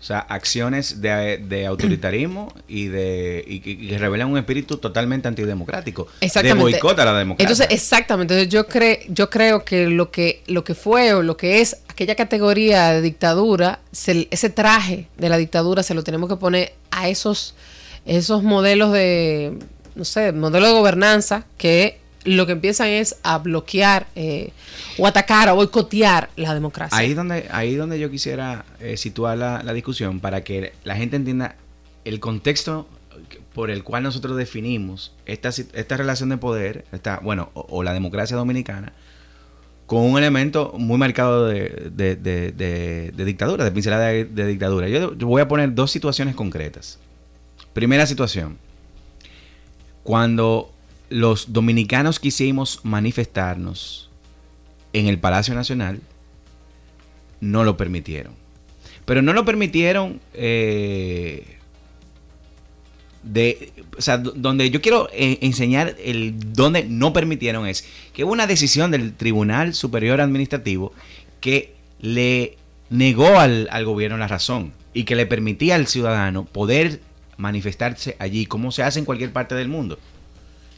[0.00, 6.08] o sea, acciones de, autoritarismo y de y, que revelan un espíritu totalmente antidemocrático.
[6.22, 6.56] Exactamente.
[6.56, 7.52] De boicot a la democracia.
[7.52, 8.32] Entonces, exactamente.
[8.32, 11.82] Entonces, yo, creo yo creo que lo, que lo que fue o lo que es
[11.88, 17.10] aquella categoría de dictadura, ese traje de la dictadura se lo tenemos que poner a
[17.10, 17.54] esos,
[18.06, 19.58] esos modelos de,
[19.96, 24.52] no sé, modelos de gobernanza que lo que empiezan es a bloquear eh,
[24.98, 26.96] o atacar o boicotear la democracia.
[26.96, 31.56] Ahí donde, ahí donde yo quisiera eh, situar la, discusión para que la gente entienda
[32.04, 32.88] el contexto
[33.54, 38.36] por el cual nosotros definimos esta, esta relación de poder, esta, bueno, o, la democracia
[38.36, 38.92] dominicana,
[39.86, 44.88] con un elemento muy marcado de, de, dictadura, de pincelada de, dictadura.
[44.88, 46.98] yo voy a poner dos situaciones concretas.
[47.72, 48.58] Primera situación.
[50.02, 50.72] Cuando
[51.10, 54.08] los dominicanos quisimos manifestarnos
[54.92, 56.00] en el Palacio Nacional,
[57.40, 58.32] no lo permitieron.
[59.04, 61.58] Pero no lo permitieron eh,
[63.22, 68.32] de, o sea, donde yo quiero eh, enseñar el donde no permitieron es que hubo
[68.32, 70.92] una decisión del Tribunal Superior Administrativo
[71.40, 72.56] que le
[72.88, 77.00] negó al, al gobierno la razón y que le permitía al ciudadano poder
[77.36, 79.98] manifestarse allí como se hace en cualquier parte del mundo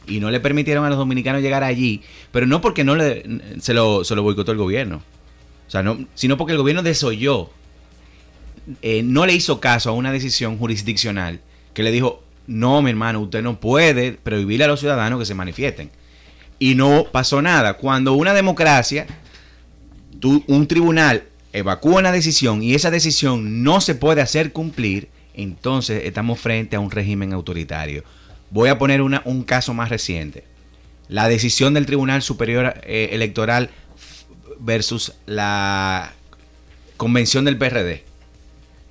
[0.07, 3.23] y no le permitieron a los dominicanos llegar allí, pero no porque no le,
[3.59, 5.01] se, lo, se lo boicotó el gobierno,
[5.67, 7.49] o sea, no, sino porque el gobierno desoyó,
[8.81, 11.41] eh, no le hizo caso a una decisión jurisdiccional
[11.73, 15.33] que le dijo, no, mi hermano, usted no puede prohibirle a los ciudadanos que se
[15.33, 15.89] manifiesten.
[16.59, 17.75] Y no pasó nada.
[17.75, 19.07] Cuando una democracia,
[20.47, 26.39] un tribunal evacúa una decisión y esa decisión no se puede hacer cumplir, entonces estamos
[26.39, 28.03] frente a un régimen autoritario.
[28.53, 30.43] Voy a poner un caso más reciente.
[31.07, 33.71] La decisión del Tribunal Superior eh, Electoral
[34.59, 36.13] versus la
[36.95, 38.03] convención del PRD,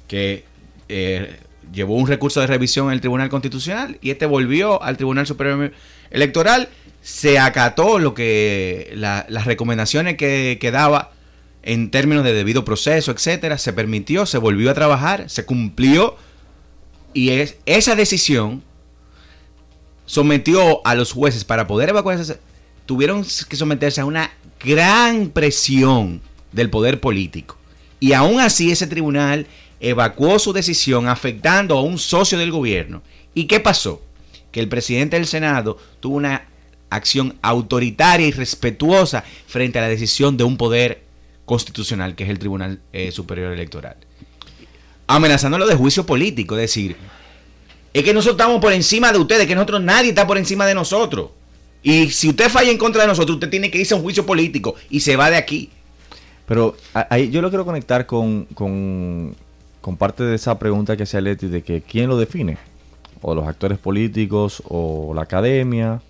[0.09, 0.44] que
[0.88, 1.37] eh,
[1.72, 5.72] llevó un recurso de revisión en el Tribunal Constitucional y este volvió al Tribunal Superior
[6.11, 6.68] Electoral,
[7.01, 11.12] se acató lo que las recomendaciones que, que, daba
[11.62, 16.16] en términos de debido proceso, etcétera, se permitió, se volvió a trabajar, se cumplió
[17.14, 18.64] y es, esa decisión
[20.06, 22.38] sometió a los jueces para poder evacuarse,
[22.86, 24.30] tuvieron que someterse a una
[24.64, 26.20] gran presión
[26.52, 27.56] del poder político.
[28.00, 29.46] Y aún así ese tribunal
[29.80, 33.02] evacuó su decisión afectando a un socio del gobierno.
[33.34, 34.02] ¿Y qué pasó?
[34.50, 36.46] Que el presidente del Senado tuvo una
[36.90, 41.02] acción autoritaria y respetuosa frente a la decisión de un poder
[41.44, 43.96] constitucional, que es el Tribunal eh, Superior Electoral.
[45.06, 46.96] Amenazándolo de juicio político, es decir,
[47.92, 50.74] es que nosotros estamos por encima de ustedes, que nosotros nadie está por encima de
[50.74, 51.31] nosotros.
[51.83, 54.24] Y si usted falla en contra de nosotros, usted tiene que irse a un juicio
[54.24, 55.70] político y se va de aquí.
[56.46, 59.37] Pero ahí yo lo quiero conectar con, con,
[59.98, 62.57] parte de esa pregunta que hacía Leti de que quién lo define.
[63.20, 66.00] O los actores políticos o la academia.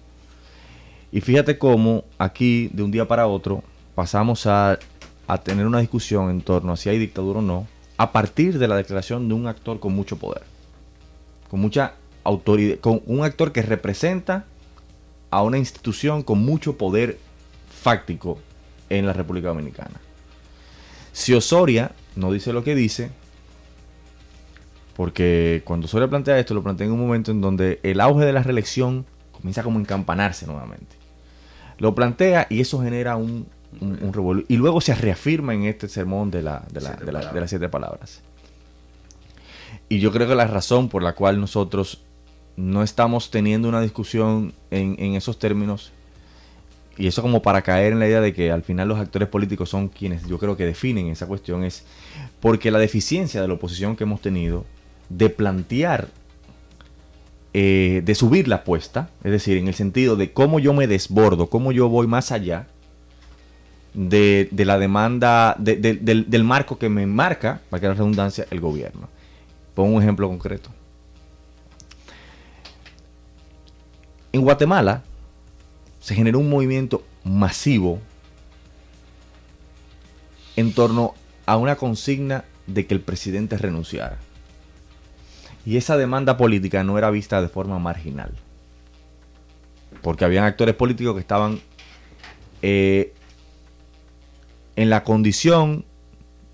[1.11, 3.63] Y fíjate cómo aquí, de un día para otro,
[3.95, 4.79] pasamos a,
[5.27, 7.67] a tener una discusión en torno a si hay dictadura o no,
[7.99, 10.52] a partir de la declaración de un actor con mucho poder
[11.53, 14.47] con mucha autoridad, con un actor que representa
[15.29, 17.19] a una institución con mucho poder
[17.71, 18.39] fáctico
[18.89, 20.01] en la República Dominicana.
[21.13, 23.11] Si Osoria no dice lo que dice,
[24.97, 28.33] porque cuando Osoria plantea esto, lo plantea en un momento en donde el auge de
[28.33, 30.97] la reelección comienza como a encampanarse nuevamente.
[31.77, 33.47] Lo plantea y eso genera un,
[33.79, 38.23] un, Y luego se reafirma en este sermón de, la, de, de las siete palabras.
[39.93, 42.01] Y yo creo que la razón por la cual nosotros
[42.57, 45.93] no estamos teniendo una discusión en, esos términos,
[46.97, 49.69] y eso como para caer en la idea de que al final los actores políticos
[49.69, 51.85] son quienes yo creo que definen esa cuestión, es
[52.41, 54.65] porque la deficiencia de la oposición que hemos tenido
[55.11, 56.09] de plantear,
[57.53, 61.51] eh, de subir la apuesta, es decir, en el sentido de cómo yo me desbordo,
[61.51, 62.67] cómo yo voy más allá
[63.93, 69.12] de, la demanda, del, del marco que me marca, para que la redundancia, el gobierno.
[69.75, 70.71] Pongo un ejemplo concreto.
[74.33, 75.03] En Guatemala
[76.01, 78.01] se generó un movimiento masivo
[80.57, 81.15] en torno
[81.47, 84.19] a una consigna de que el presidente renunciara.
[85.65, 88.33] Y esa demanda política no era vista de forma marginal.
[90.03, 91.61] Porque habían actores políticos que estaban
[92.63, 93.13] eh,
[94.77, 95.85] en la condición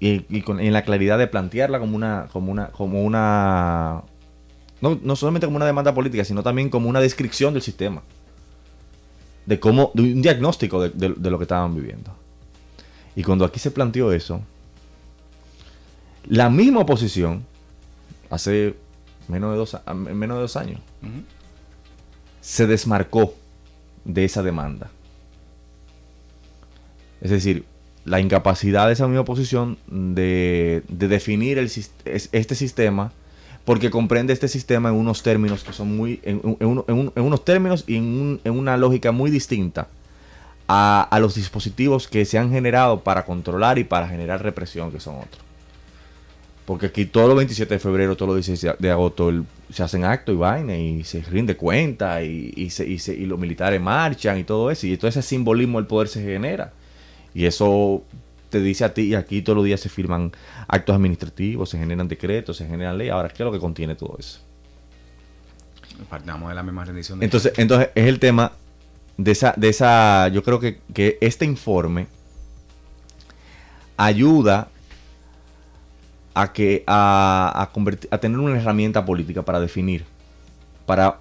[0.01, 4.03] y, en la claridad de plantearla como una, como una, como una,
[4.81, 8.03] no, solamente como una demanda política, sino también como una descripción del sistema,
[9.47, 12.15] de cómo, de un diagnóstico de, lo que estaban viviendo.
[13.17, 14.41] Y cuando aquí se planteó eso,
[16.27, 17.45] la misma oposición,
[18.31, 18.77] hace
[19.27, 20.81] menos de dos, menos de dos años,
[22.41, 23.35] se desmarcó
[24.05, 24.91] de esa demanda.
[27.21, 27.65] Es decir,
[28.09, 31.71] la incapacidad de esa misma oposición de, definir el,
[32.05, 33.13] este sistema
[33.65, 38.41] porque comprende este sistema en unos términos que son muy en, unos términos y en,
[38.45, 39.89] una lógica muy distinta
[40.67, 45.17] a, los dispositivos que se han generado para controlar y para generar represión que son
[45.17, 45.43] otros.
[46.65, 49.33] Porque aquí todos los 27 de febrero todos los 16 de agosto
[49.71, 53.81] se hacen actos y vaina y se rinde cuenta y, y, se, y los militares
[53.81, 56.73] marchan y todo eso y todo ese simbolismo del poder se genera
[57.39, 58.03] y eso
[58.51, 60.33] te dice a ti, y aquí todos los días se firman
[60.67, 63.13] actos administrativos, se generan decretos, se generan leyes.
[63.13, 64.41] Ahora, ¿qué es lo que contiene todo eso?
[66.11, 67.23] Partamos de la misma rendición.
[67.23, 68.51] entonces, entonces, es el tema
[69.17, 70.81] de esa, de esa yo creo que,
[71.21, 72.09] este informe
[73.97, 74.67] ayuda
[76.35, 77.71] a que a,
[78.11, 80.05] a tener una herramienta política para definir,
[80.87, 81.21] para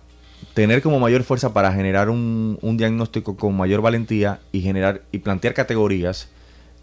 [0.58, 5.54] tener como mayor fuerza para generar un, diagnóstico con mayor valentía y generar y plantear
[5.54, 6.30] categorías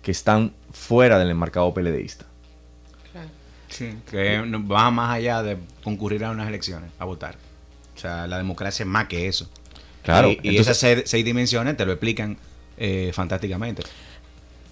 [0.01, 2.25] que están fuera del enmarcado PLDista.
[3.69, 4.39] Sí, que
[4.71, 7.35] va más allá de concurrir a unas elecciones, a votar.
[7.97, 9.51] O sea, la democracia es más que eso.
[10.05, 10.31] Claro.
[10.41, 12.37] Y, esas seis, dimensiones te lo explican
[12.77, 13.83] eh, fantásticamente.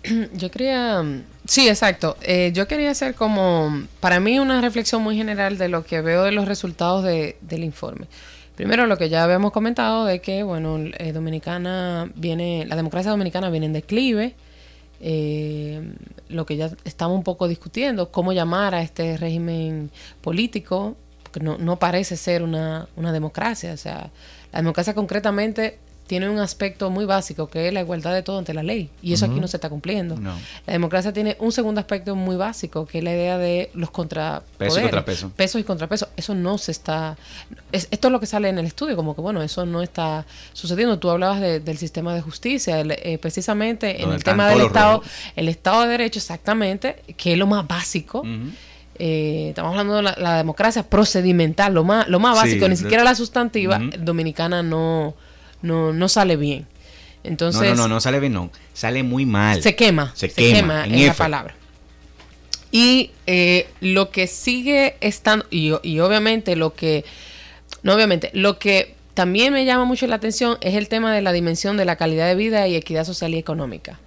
[0.34, 1.04] Yo quería,
[1.44, 2.16] sí, exacto.
[2.22, 6.22] Eh, yo quería hacer como, para mí, una reflexión muy general de lo que veo
[6.22, 8.06] de los resultados del informe.
[8.56, 13.50] Primero, lo que ya habíamos comentado de que, bueno, eh, Dominicana viene, la democracia dominicana
[13.50, 14.34] viene en declive.
[15.00, 15.82] Eh,
[16.28, 19.90] lo que ya estamos un poco discutiendo, cómo llamar a este régimen
[20.20, 23.72] político, porque no, no parece ser una, una democracia.
[23.72, 24.10] O sea,
[24.52, 28.52] la democracia concretamente tiene un aspecto muy básico que es la igualdad de todo ante
[28.52, 30.16] la ley y eso aquí no se está cumpliendo.
[30.66, 34.78] La democracia tiene un segundo aspecto muy básico que es la idea de los contrapesos
[34.78, 35.32] y contrapesos.
[35.32, 36.08] Pesos y contrapesos.
[36.16, 37.16] Eso no se está...
[37.70, 40.98] esto es lo que sale en el estudio, como que bueno, eso no está sucediendo.
[40.98, 45.02] Tú hablabas del sistema de justicia, eh, precisamente en el tema del Estado,
[45.36, 48.22] el Estado de Derecho exactamente, que es lo más básico.
[48.98, 53.14] Eh, estamos hablando de la, democracia procedimental, lo más, lo más básico, ni siquiera la
[53.14, 55.14] sustantiva, dominicana no
[55.62, 56.66] no, no sale bien.
[57.24, 58.50] Entonces, no, no, no, sale bien, no.
[58.72, 59.62] Sale muy mal.
[59.62, 60.12] Se quema.
[60.14, 61.54] Se, quema, en, la palabra.
[62.72, 67.04] Y eh, lo que sigue estando, y, y, obviamente lo que,
[67.82, 71.32] no obviamente, lo que también me llama mucho la atención es el tema de la
[71.32, 74.00] dimensión de la calidad de vida y equidad social y económica.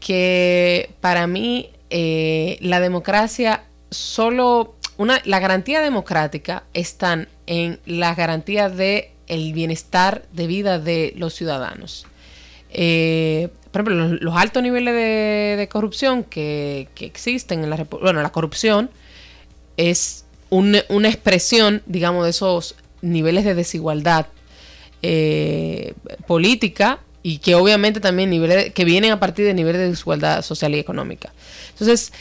[0.00, 8.68] Que para mí eh, la democracia solo, una, la garantía democrática están en la garantía
[8.68, 12.06] de el bienestar de vida de los ciudadanos.
[12.72, 18.90] Eh, por ejemplo, los, altos niveles de, corrupción que, existen en la Bueno, la corrupción
[19.76, 24.26] es una expresión, digamos, de esos niveles de desigualdad
[25.02, 25.94] eh,
[26.26, 30.74] política y que obviamente también niveles que vienen a partir de niveles de desigualdad social
[30.74, 31.32] y económica.
[31.70, 32.12] Entonces,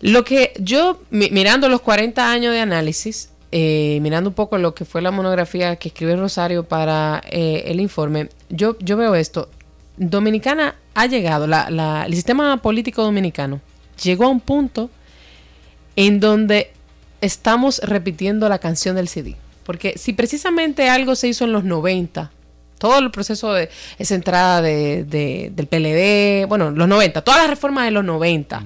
[0.00, 4.84] lo que yo, mirando los 40 años de análisis, eh, mirando un poco lo que
[4.84, 9.48] fue la monografía que escribe Rosario para eh, el informe, yo, yo veo esto.
[9.96, 13.60] Dominicana ha llegado, la, el sistema político dominicano
[14.02, 14.90] llegó a un punto
[15.94, 16.72] en donde
[17.20, 19.36] estamos repitiendo la canción del CD.
[19.62, 22.32] Porque si precisamente algo se hizo en los 90,
[22.78, 27.84] todo el proceso de esa entrada de, del PLD, bueno, los 90, todas las reformas
[27.84, 28.64] de los 90,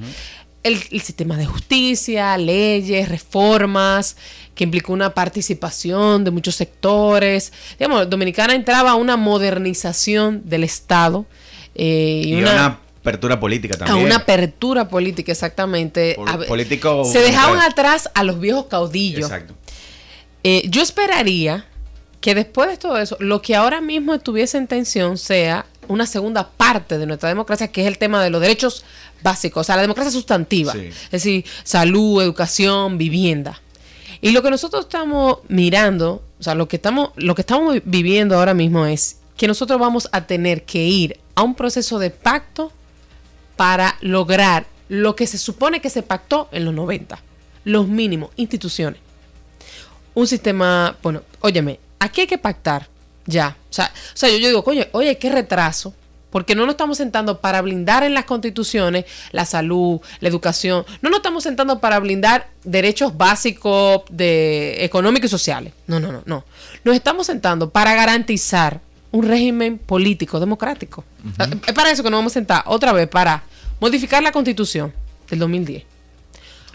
[0.63, 4.17] el, el, sistema de justicia, leyes, reformas,
[4.55, 7.53] que implicó una participación de muchos sectores.
[7.79, 11.27] Digamos, Dominicana entraba a una modernización del Estado.
[11.75, 13.99] Eh, y, una, apertura política también.
[13.99, 16.17] A una apertura política, exactamente.
[17.05, 19.31] se dejaban atrás a los viejos caudillos.
[19.31, 19.55] Exacto.
[20.43, 21.67] Eh, yo esperaría
[22.21, 26.49] que después de todo eso, lo que ahora mismo estuviese en tensión sea una segunda
[26.49, 28.84] parte de nuestra democracia, que es el tema de los derechos
[29.22, 33.61] básicos, o sea, la democracia sustantiva, es decir, salud, educación, vivienda.
[34.20, 38.36] Y lo que nosotros estamos mirando, o sea, lo que estamos, lo que estamos viviendo
[38.36, 42.72] ahora mismo es que nosotros vamos a tener que ir a un proceso de pacto
[43.57, 47.18] para lograr lo que se supone que se pactó en los 90,
[47.64, 49.01] los mínimos, instituciones.
[50.14, 52.89] Un sistema, bueno, óyeme, aquí hay que pactar
[53.29, 53.57] ya.
[53.70, 55.95] O sea, o sea yo, yo digo, coño, oye, qué retraso
[56.31, 60.85] porque no nos estamos sentando para blindar en las constituciones la salud, la educación.
[61.01, 65.72] No nos estamos sentando para blindar derechos básicos de económicos y sociales.
[65.87, 66.45] No, no, no, no.
[66.85, 71.05] Nos estamos sentando para garantizar un régimen político democrático.
[71.66, 73.43] Es para eso que nos vamos a sentar otra vez para
[73.81, 74.93] modificar la constitución
[75.31, 75.97] del 2010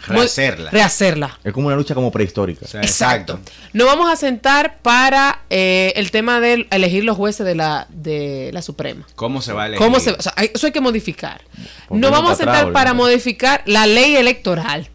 [0.06, 0.70] Rehacerla.
[0.70, 1.38] Rehacerla.
[1.42, 2.66] Es como una lucha como prehistórica.
[2.82, 3.40] exacto.
[3.72, 8.50] Nos vamos a sentar para eh, el tema de elegir los jueces de la, de
[8.52, 9.06] la Suprema.
[9.14, 9.84] ¿Cómo se va a elegir?
[9.84, 10.16] ¿Cómo se,
[10.52, 11.42] eso hay que modificar.
[11.90, 14.88] Nos vamos a sentar para modificar la ley electoral.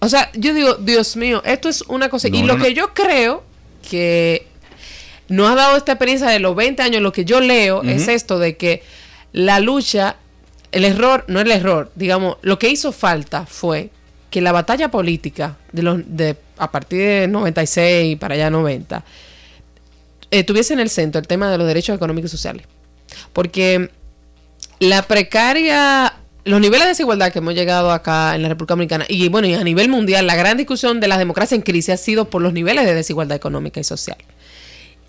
[0.00, 2.28] O sea, yo digo, Dios mío, esto es una cosa.
[2.28, 3.44] y lo que yo creo
[3.88, 4.46] que
[5.28, 8.38] nos ha dado esta experiencia de los 20 años, lo que yo leo es esto
[8.38, 8.82] de que
[9.32, 10.16] la lucha,
[10.72, 13.90] el error, no el error, digamos, lo que hizo falta fue
[14.30, 19.04] que la batalla política de los de a partir de 96 para allá 90
[20.30, 22.66] eh, tuviese en el centro el tema de los derechos económicos y sociales.
[23.32, 23.90] Porque
[24.78, 26.14] la precaria,
[26.44, 29.54] los niveles de desigualdad que hemos llegado acá en la República Dominicana y bueno, y
[29.54, 32.52] a nivel mundial, la gran discusión de la democracia en crisis ha sido por los
[32.52, 34.18] niveles de desigualdad económica y social.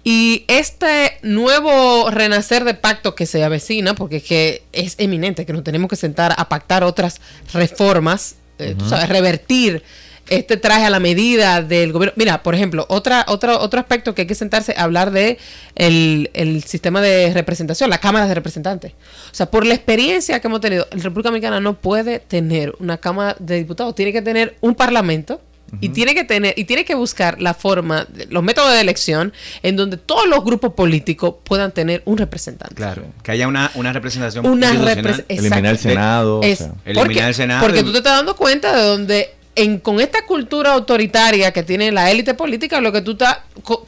[0.04, 5.54] Y este nuevo renacer de pacto que se avecina, porque es que es eminente que
[5.54, 7.22] nos tenemos que sentar a pactar otras
[7.54, 9.84] reformas eh, tú sabes, revertir
[10.32, 12.14] este traje a la medida del gobierno.
[12.16, 15.38] Mira, por ejemplo, otra, otro, otro aspecto que hay que sentarse a hablar de
[15.76, 18.94] el, sistema de representación, la Cámara de Representantes.
[18.94, 22.98] O sea, por la experiencia que hemos tenido, la República Dominicana no puede tener una
[22.98, 25.42] Cámara de Diputados, tiene que tener un Parlamento
[25.80, 29.76] y tiene que tener, y tiene que buscar la forma, los métodos de elección en
[29.76, 32.76] donde todos los grupos políticos puedan tener un representante.
[32.76, 36.42] Claro, que haya una, representación una Eliminar el Senado.
[36.86, 37.66] Eliminar el Senado.
[37.66, 41.92] Porque tú te estás dando cuenta de donde en, con esta cultura autoritaria que tiene
[41.92, 43.40] la élite política, lo que tú estás,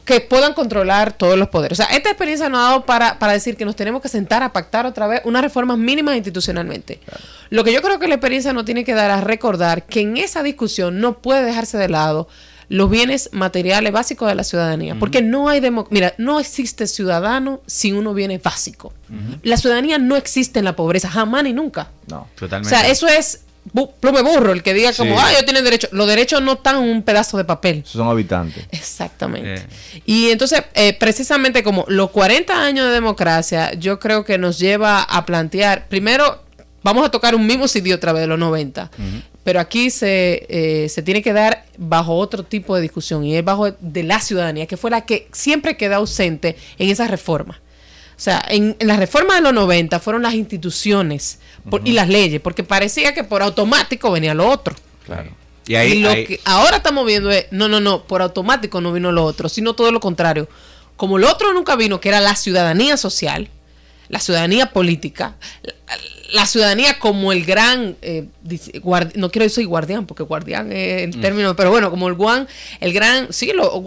[0.04, 1.80] que puedan controlar todos los poderes.
[1.80, 4.42] O sea, esta experiencia nos ha dado para, para decir que nos tenemos que sentar
[4.42, 7.00] a pactar otra vez unas reformas mínimas institucionalmente.
[7.50, 10.16] Lo que yo creo que la experiencia nos tiene que dar a recordar que en
[10.16, 12.28] esa discusión no puede dejarse de lado
[12.68, 14.96] los bienes materiales básicos de la ciudadanía.
[14.98, 18.92] Porque no hay mira, no existe ciudadano sin unos bienes básicos.
[19.42, 21.90] La ciudadanía no existe en la pobreza, jamás ni nunca.
[22.06, 22.74] No, totalmente.
[22.74, 23.44] O sea, eso es
[24.00, 25.88] plume burro el que diga como, ah, ellos tienen derecho.
[25.92, 27.82] Los derechos no están en un pedazo de papel.
[27.86, 28.66] Son habitantes.
[28.72, 29.54] Exactamente.
[29.54, 30.02] Eh.
[30.04, 35.02] Y entonces, eh, precisamente como los 40 años de democracia, yo creo que nos lleva
[35.02, 36.42] a plantear, primero,
[36.82, 38.90] vamos a tocar un mismo sitio otra vez de los 90.
[39.42, 43.44] Pero aquí se, eh, se tiene que dar bajo otro tipo de discusión y es
[43.44, 47.60] bajo de la ciudadanía, que fue la que siempre queda ausente en esa reforma.
[48.16, 51.40] O sea, en, en la reforma de los 90 fueron las instituciones
[51.84, 54.74] y las leyes, porque parecía que por automático venía lo otro.
[55.04, 55.30] Claro.
[55.66, 59.12] Y, ahí, lo que ahora estamos viendo es, no, no, no, por automático no vino
[59.12, 60.48] lo otro, sino todo lo contrario.
[60.96, 63.48] Como lo otro nunca vino, que era la ciudadanía social,
[64.08, 65.36] la ciudadanía política,
[66.32, 68.26] la, ciudadanía como el gran, eh,
[69.14, 71.20] no quiero decir guardián, porque guardián es el mm.
[71.20, 72.46] término, pero bueno, como el guan,
[72.80, 73.82] el gran, sí, lo,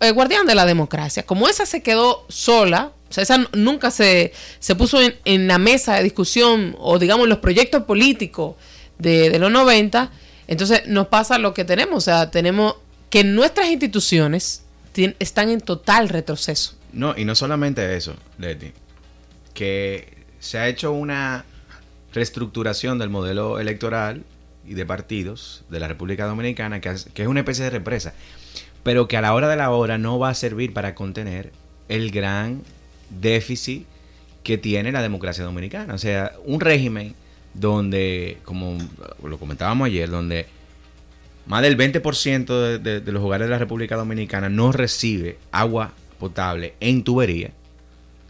[0.00, 1.24] el guardián de la democracia.
[1.24, 5.96] Como esa se quedó sola, o sea, esa nunca se, se puso en, la mesa
[5.96, 8.56] de discusión o digamos los proyectos políticos
[8.98, 10.10] de, los 90.
[10.48, 11.96] Entonces nos pasa lo que tenemos.
[11.96, 12.76] O sea, tenemos
[13.10, 14.64] que nuestras instituciones
[15.18, 16.74] están en total retroceso.
[16.94, 18.72] No, y no solamente eso, Leti.
[19.52, 21.44] Que se ha hecho una
[22.14, 24.24] reestructuración del modelo electoral
[24.66, 28.14] y de partidos de la República Dominicana, que que es una especie de represa,
[28.82, 31.52] pero que a la hora de la hora no va a servir para contener
[31.88, 32.62] el gran
[33.20, 33.86] déficit
[34.42, 35.94] que tiene la democracia dominicana.
[35.94, 37.14] O sea, un régimen
[37.54, 38.78] donde, como
[39.22, 40.46] lo comentábamos ayer, donde
[41.46, 46.74] más del 20% de, de, los hogares de la República Dominicana no recibe agua potable
[46.80, 47.50] en tubería,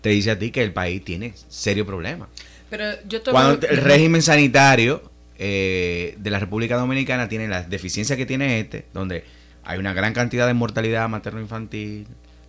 [0.00, 2.28] te dice a ti que el país tiene serio problema.
[2.70, 5.02] Pero yo Cuando el régimen sanitario
[5.38, 9.24] eh, de la República Dominicana tiene las deficiencias que tiene este, donde
[9.64, 12.06] hay una gran cantidad de mortalidad materno-infantil,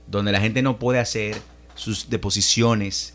[0.07, 1.35] donde la gente no puede hacer
[1.75, 3.13] sus deposiciones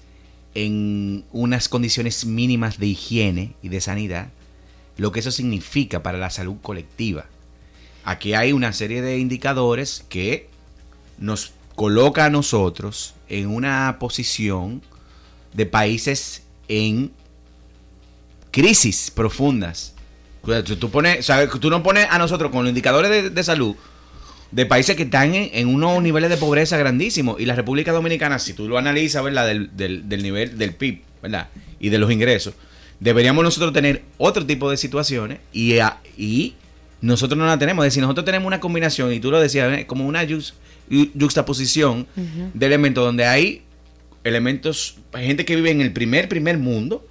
[0.55, 4.29] en unas condiciones mínimas de higiene y de sanidad,
[4.97, 7.27] lo que eso significa para la salud colectiva.
[8.05, 10.49] Aquí hay una serie de indicadores que
[11.19, 14.83] nos coloca a nosotros en una posición
[15.53, 17.13] de países en
[18.51, 19.95] crisis profundas.
[20.43, 23.77] Tú, no pones a nosotros con los indicadores de salud
[24.51, 27.41] de países que están en, en unos niveles de pobreza grandísimos.
[27.41, 29.47] Y la República Dominicana, si tú lo analizas, ¿verdad?
[29.47, 31.49] Del, del, del nivel del PIB, ¿verdad?
[31.81, 32.55] Y de los ingresos,
[33.01, 36.55] deberíamos nosotros tener otro tipo de situaciones y, a- y
[37.01, 37.85] nosotros no la tenemos.
[37.85, 40.55] Es decir, nosotros tenemos una combinación, y tú lo decías, como una yux-
[42.55, 43.63] de elementos donde hay
[44.25, 47.07] elementos, hay gente que vive en el primer, primer mundo,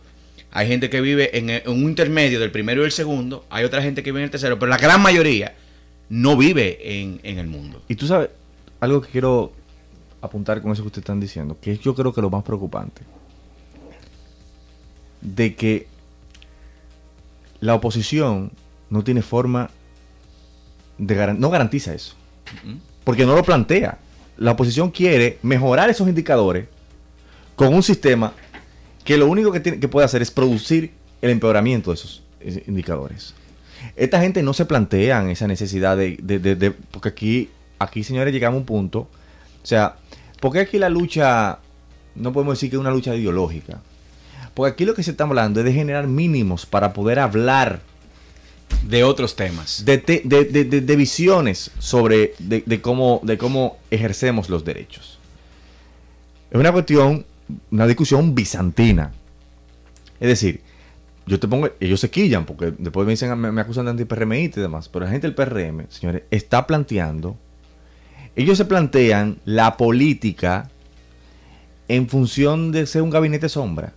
[0.52, 3.82] hay gente que vive en, en un intermedio del primero y el segundo, hay otra
[3.82, 5.56] gente que vive en el tercero, pero la gran mayoría
[6.10, 7.82] no vive en, en el mundo.
[7.88, 8.30] Y tú sabes,
[8.80, 9.52] algo que quiero
[10.22, 13.02] apuntar con eso que ustedes están diciendo, que es yo creo que lo más preocupante,
[15.22, 15.88] de que
[17.60, 18.52] la oposición
[18.90, 19.70] no tiene forma
[20.98, 22.16] de garan- no garantiza eso,
[23.04, 24.00] porque no lo plantea.
[24.38, 26.68] La oposición quiere mejorar esos indicadores
[27.56, 28.34] con un sistema
[29.04, 30.92] que lo único que, tiene, que puede hacer es producir
[31.22, 33.34] el empeoramiento de esos eh, indicadores.
[33.98, 38.32] Esta gente no se plantean esa necesidad de, de- de- de- porque aquí, aquí señores
[38.34, 39.96] llegamos a un punto, o sea,
[40.40, 41.60] porque aquí la lucha,
[42.16, 43.82] no podemos decir que es una lucha ideológica,
[44.54, 47.82] porque aquí lo que se está hablando es de generar mínimos para poder hablar
[48.84, 49.84] De otros temas.
[49.84, 55.18] de, te- de- de- de- de visiones sobre de cómo, de cómo ejercemos los derechos.
[56.52, 57.26] Es una cuestión,
[57.72, 59.12] una discusión bizantina.
[60.20, 60.62] Es decir,
[61.28, 64.60] yo te pongo, ellos se quillan porque después me dicen, me, me acusan de anti-PRMista
[64.60, 67.38] y demás, pero la gente del PRM, señores, está planteando,
[68.36, 70.70] ellos se plantean la política
[71.88, 73.94] en función de ser un gabinete sombra.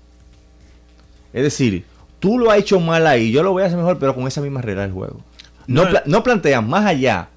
[1.33, 1.85] Es decir,
[2.19, 4.41] tú lo has hecho mal ahí, yo lo voy a hacer mejor, pero con esa
[4.41, 5.21] misma regla del juego.
[5.67, 7.29] No, No, pla- no plantean más allá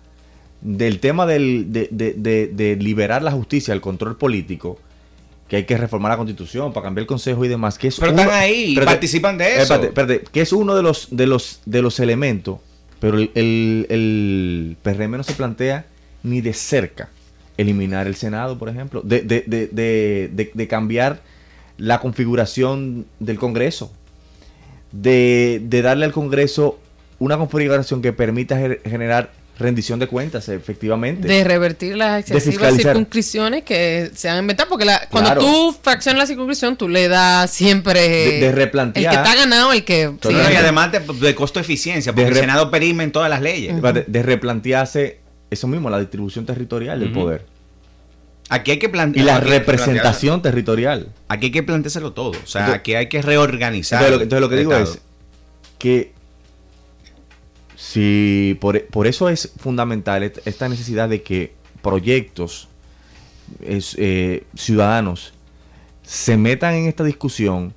[0.61, 4.79] del tema del- de, de- de- de liberar la justicia, el control político,
[5.47, 7.77] que hay que reformar la constitución para cambiar el consejo y demás.
[7.77, 9.61] Que es Pero uno- están ahí y participan de eso.
[9.75, 12.57] Espérate, espérate, que es uno de los, de los, de los elementos,
[12.99, 15.85] pero el, el, el PRM no se plantea
[16.23, 17.09] ni de cerca
[17.57, 21.21] eliminar el Senado, por ejemplo, de, de, de, de, de- de cambiar
[21.77, 23.91] la configuración del Congreso,
[24.91, 26.79] de, de darle al Congreso
[27.19, 31.27] una configuración que permita ger- generar rendición de cuentas, efectivamente.
[31.27, 34.69] De revertir las excesivas circunscripciones que se han inventado.
[34.69, 35.41] Porque la- cuando Claro.
[35.41, 37.99] tú fraccionas la circunscripción, tú le das siempre.
[38.01, 39.05] De- de replantear.
[39.05, 40.11] El que está ganado, el que.
[40.29, 43.79] Y además de, de costo eficiencia, porque De el Senado perime en todas las leyes.
[43.81, 45.19] de, de replantearse
[45.51, 47.45] eso mismo, la distribución territorial del poder.
[48.49, 49.25] Aquí hay que Y plantear.
[49.25, 51.07] la aquí- representación territorial.
[51.27, 52.31] Aquí hay que planteárselo todo.
[52.31, 53.99] O sea, Entonces- aquí hay que reorganizar.
[54.03, 54.93] Entonces lo, que- entonces lo que el digo Estado.
[54.95, 55.01] es
[55.79, 56.13] que
[57.87, 62.69] si por, por eso es fundamental esta necesidad de que proyectos
[63.61, 65.33] es, eh, ciudadanos
[66.01, 67.73] se metan en esta discusión,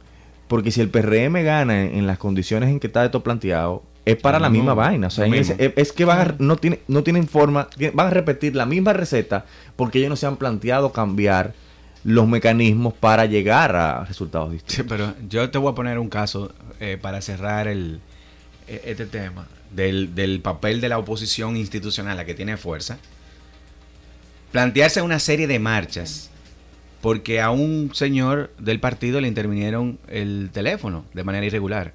[0.46, 4.14] porque si el PRM gana en, en las condiciones en que está esto planteado, es
[4.14, 5.09] para la misma vaina.
[5.09, 8.54] O sea, es, es que van a- no, tiene, no tienen forma, van a repetir
[8.54, 9.44] la misma receta
[9.74, 11.52] porque ellos no se han planteado cambiar
[12.04, 14.76] los mecanismos para llegar a resultados distintos.
[14.76, 17.98] Sí, pero yo te voy a poner un caso eh, para cerrar el,
[18.66, 22.98] este tema del, del papel de la oposición institucional, la que tiene fuerza.
[24.52, 26.30] Plantearse una serie de marchas
[27.00, 31.92] porque a un señor del partido le intervinieron el teléfono de manera irregular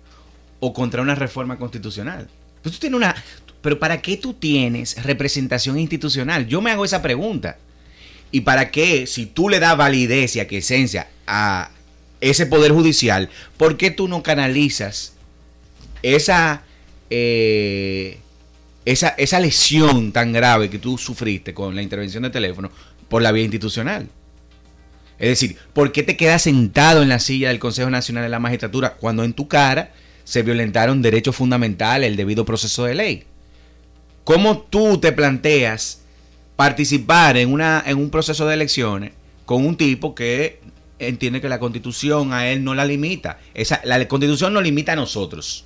[0.60, 2.30] o contra una reforma constitucional.
[2.62, 3.16] Pues tú tienes una,
[3.62, 6.48] pero ¿para qué tú tienes representación institucional?
[6.48, 7.58] Yo me hago esa pregunta.
[8.32, 11.72] ¿Y para qué, si tú le das validez y aquiescencia a
[12.22, 15.14] ese poder judicial, por qué tú no canalizas
[16.04, 16.64] esa,
[17.10, 18.18] eh,
[18.86, 22.72] esa, esa lesión tan grave que tú sufriste con la intervención de teléfono
[23.08, 24.08] por la vía institucional?
[25.22, 28.40] Es decir, ¿por qué te quedas sentado en la silla del Consejo Nacional de la
[28.40, 29.94] Magistratura cuando en tu cara
[30.24, 33.24] se violentaron derechos fundamentales, el debido proceso de ley?
[34.24, 36.02] ¿Cómo tú te planteas
[36.56, 39.12] participar en, una, en un proceso de elecciones
[39.46, 40.60] con un tipo que
[40.98, 43.40] entiende que la constitución a él no la limita?
[43.54, 45.66] Esa, la constitución nos limita a nosotros,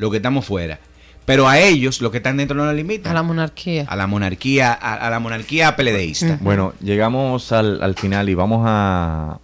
[0.00, 0.78] los que estamos fuera.
[1.26, 3.10] Pero a ellos, los que están dentro, no la limita.
[3.10, 3.84] A la monarquía.
[3.86, 6.34] a la monarquía, a, a la monarquía peledeísta.
[6.34, 6.44] Ujú.
[6.44, 9.38] Bueno, llegamos al, al final y vamos a,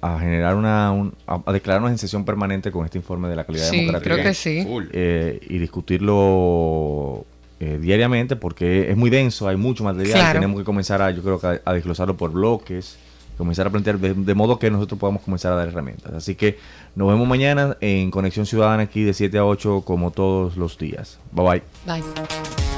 [0.00, 3.44] a generar una, un- a, a declararnos en sesión permanente con este informe de la
[3.44, 4.66] calidad Sí, democrática creo que sí.
[4.92, 7.26] Eh, y discutirlo
[7.60, 10.38] eh, diariamente porque es muy denso, hay mucho material, Claro.
[10.40, 12.96] tenemos que comenzar a, yo creo que a, a desglosarlo por bloques,
[13.36, 16.12] comenzar a plantear de, modo que nosotros podamos comenzar a dar herramientas.
[16.12, 16.58] Así que
[16.94, 21.18] nos vemos mañana en Conexión Ciudadana aquí de 7 a 8 como todos los días.
[21.32, 21.62] Bye bye.
[21.86, 22.71] Bye.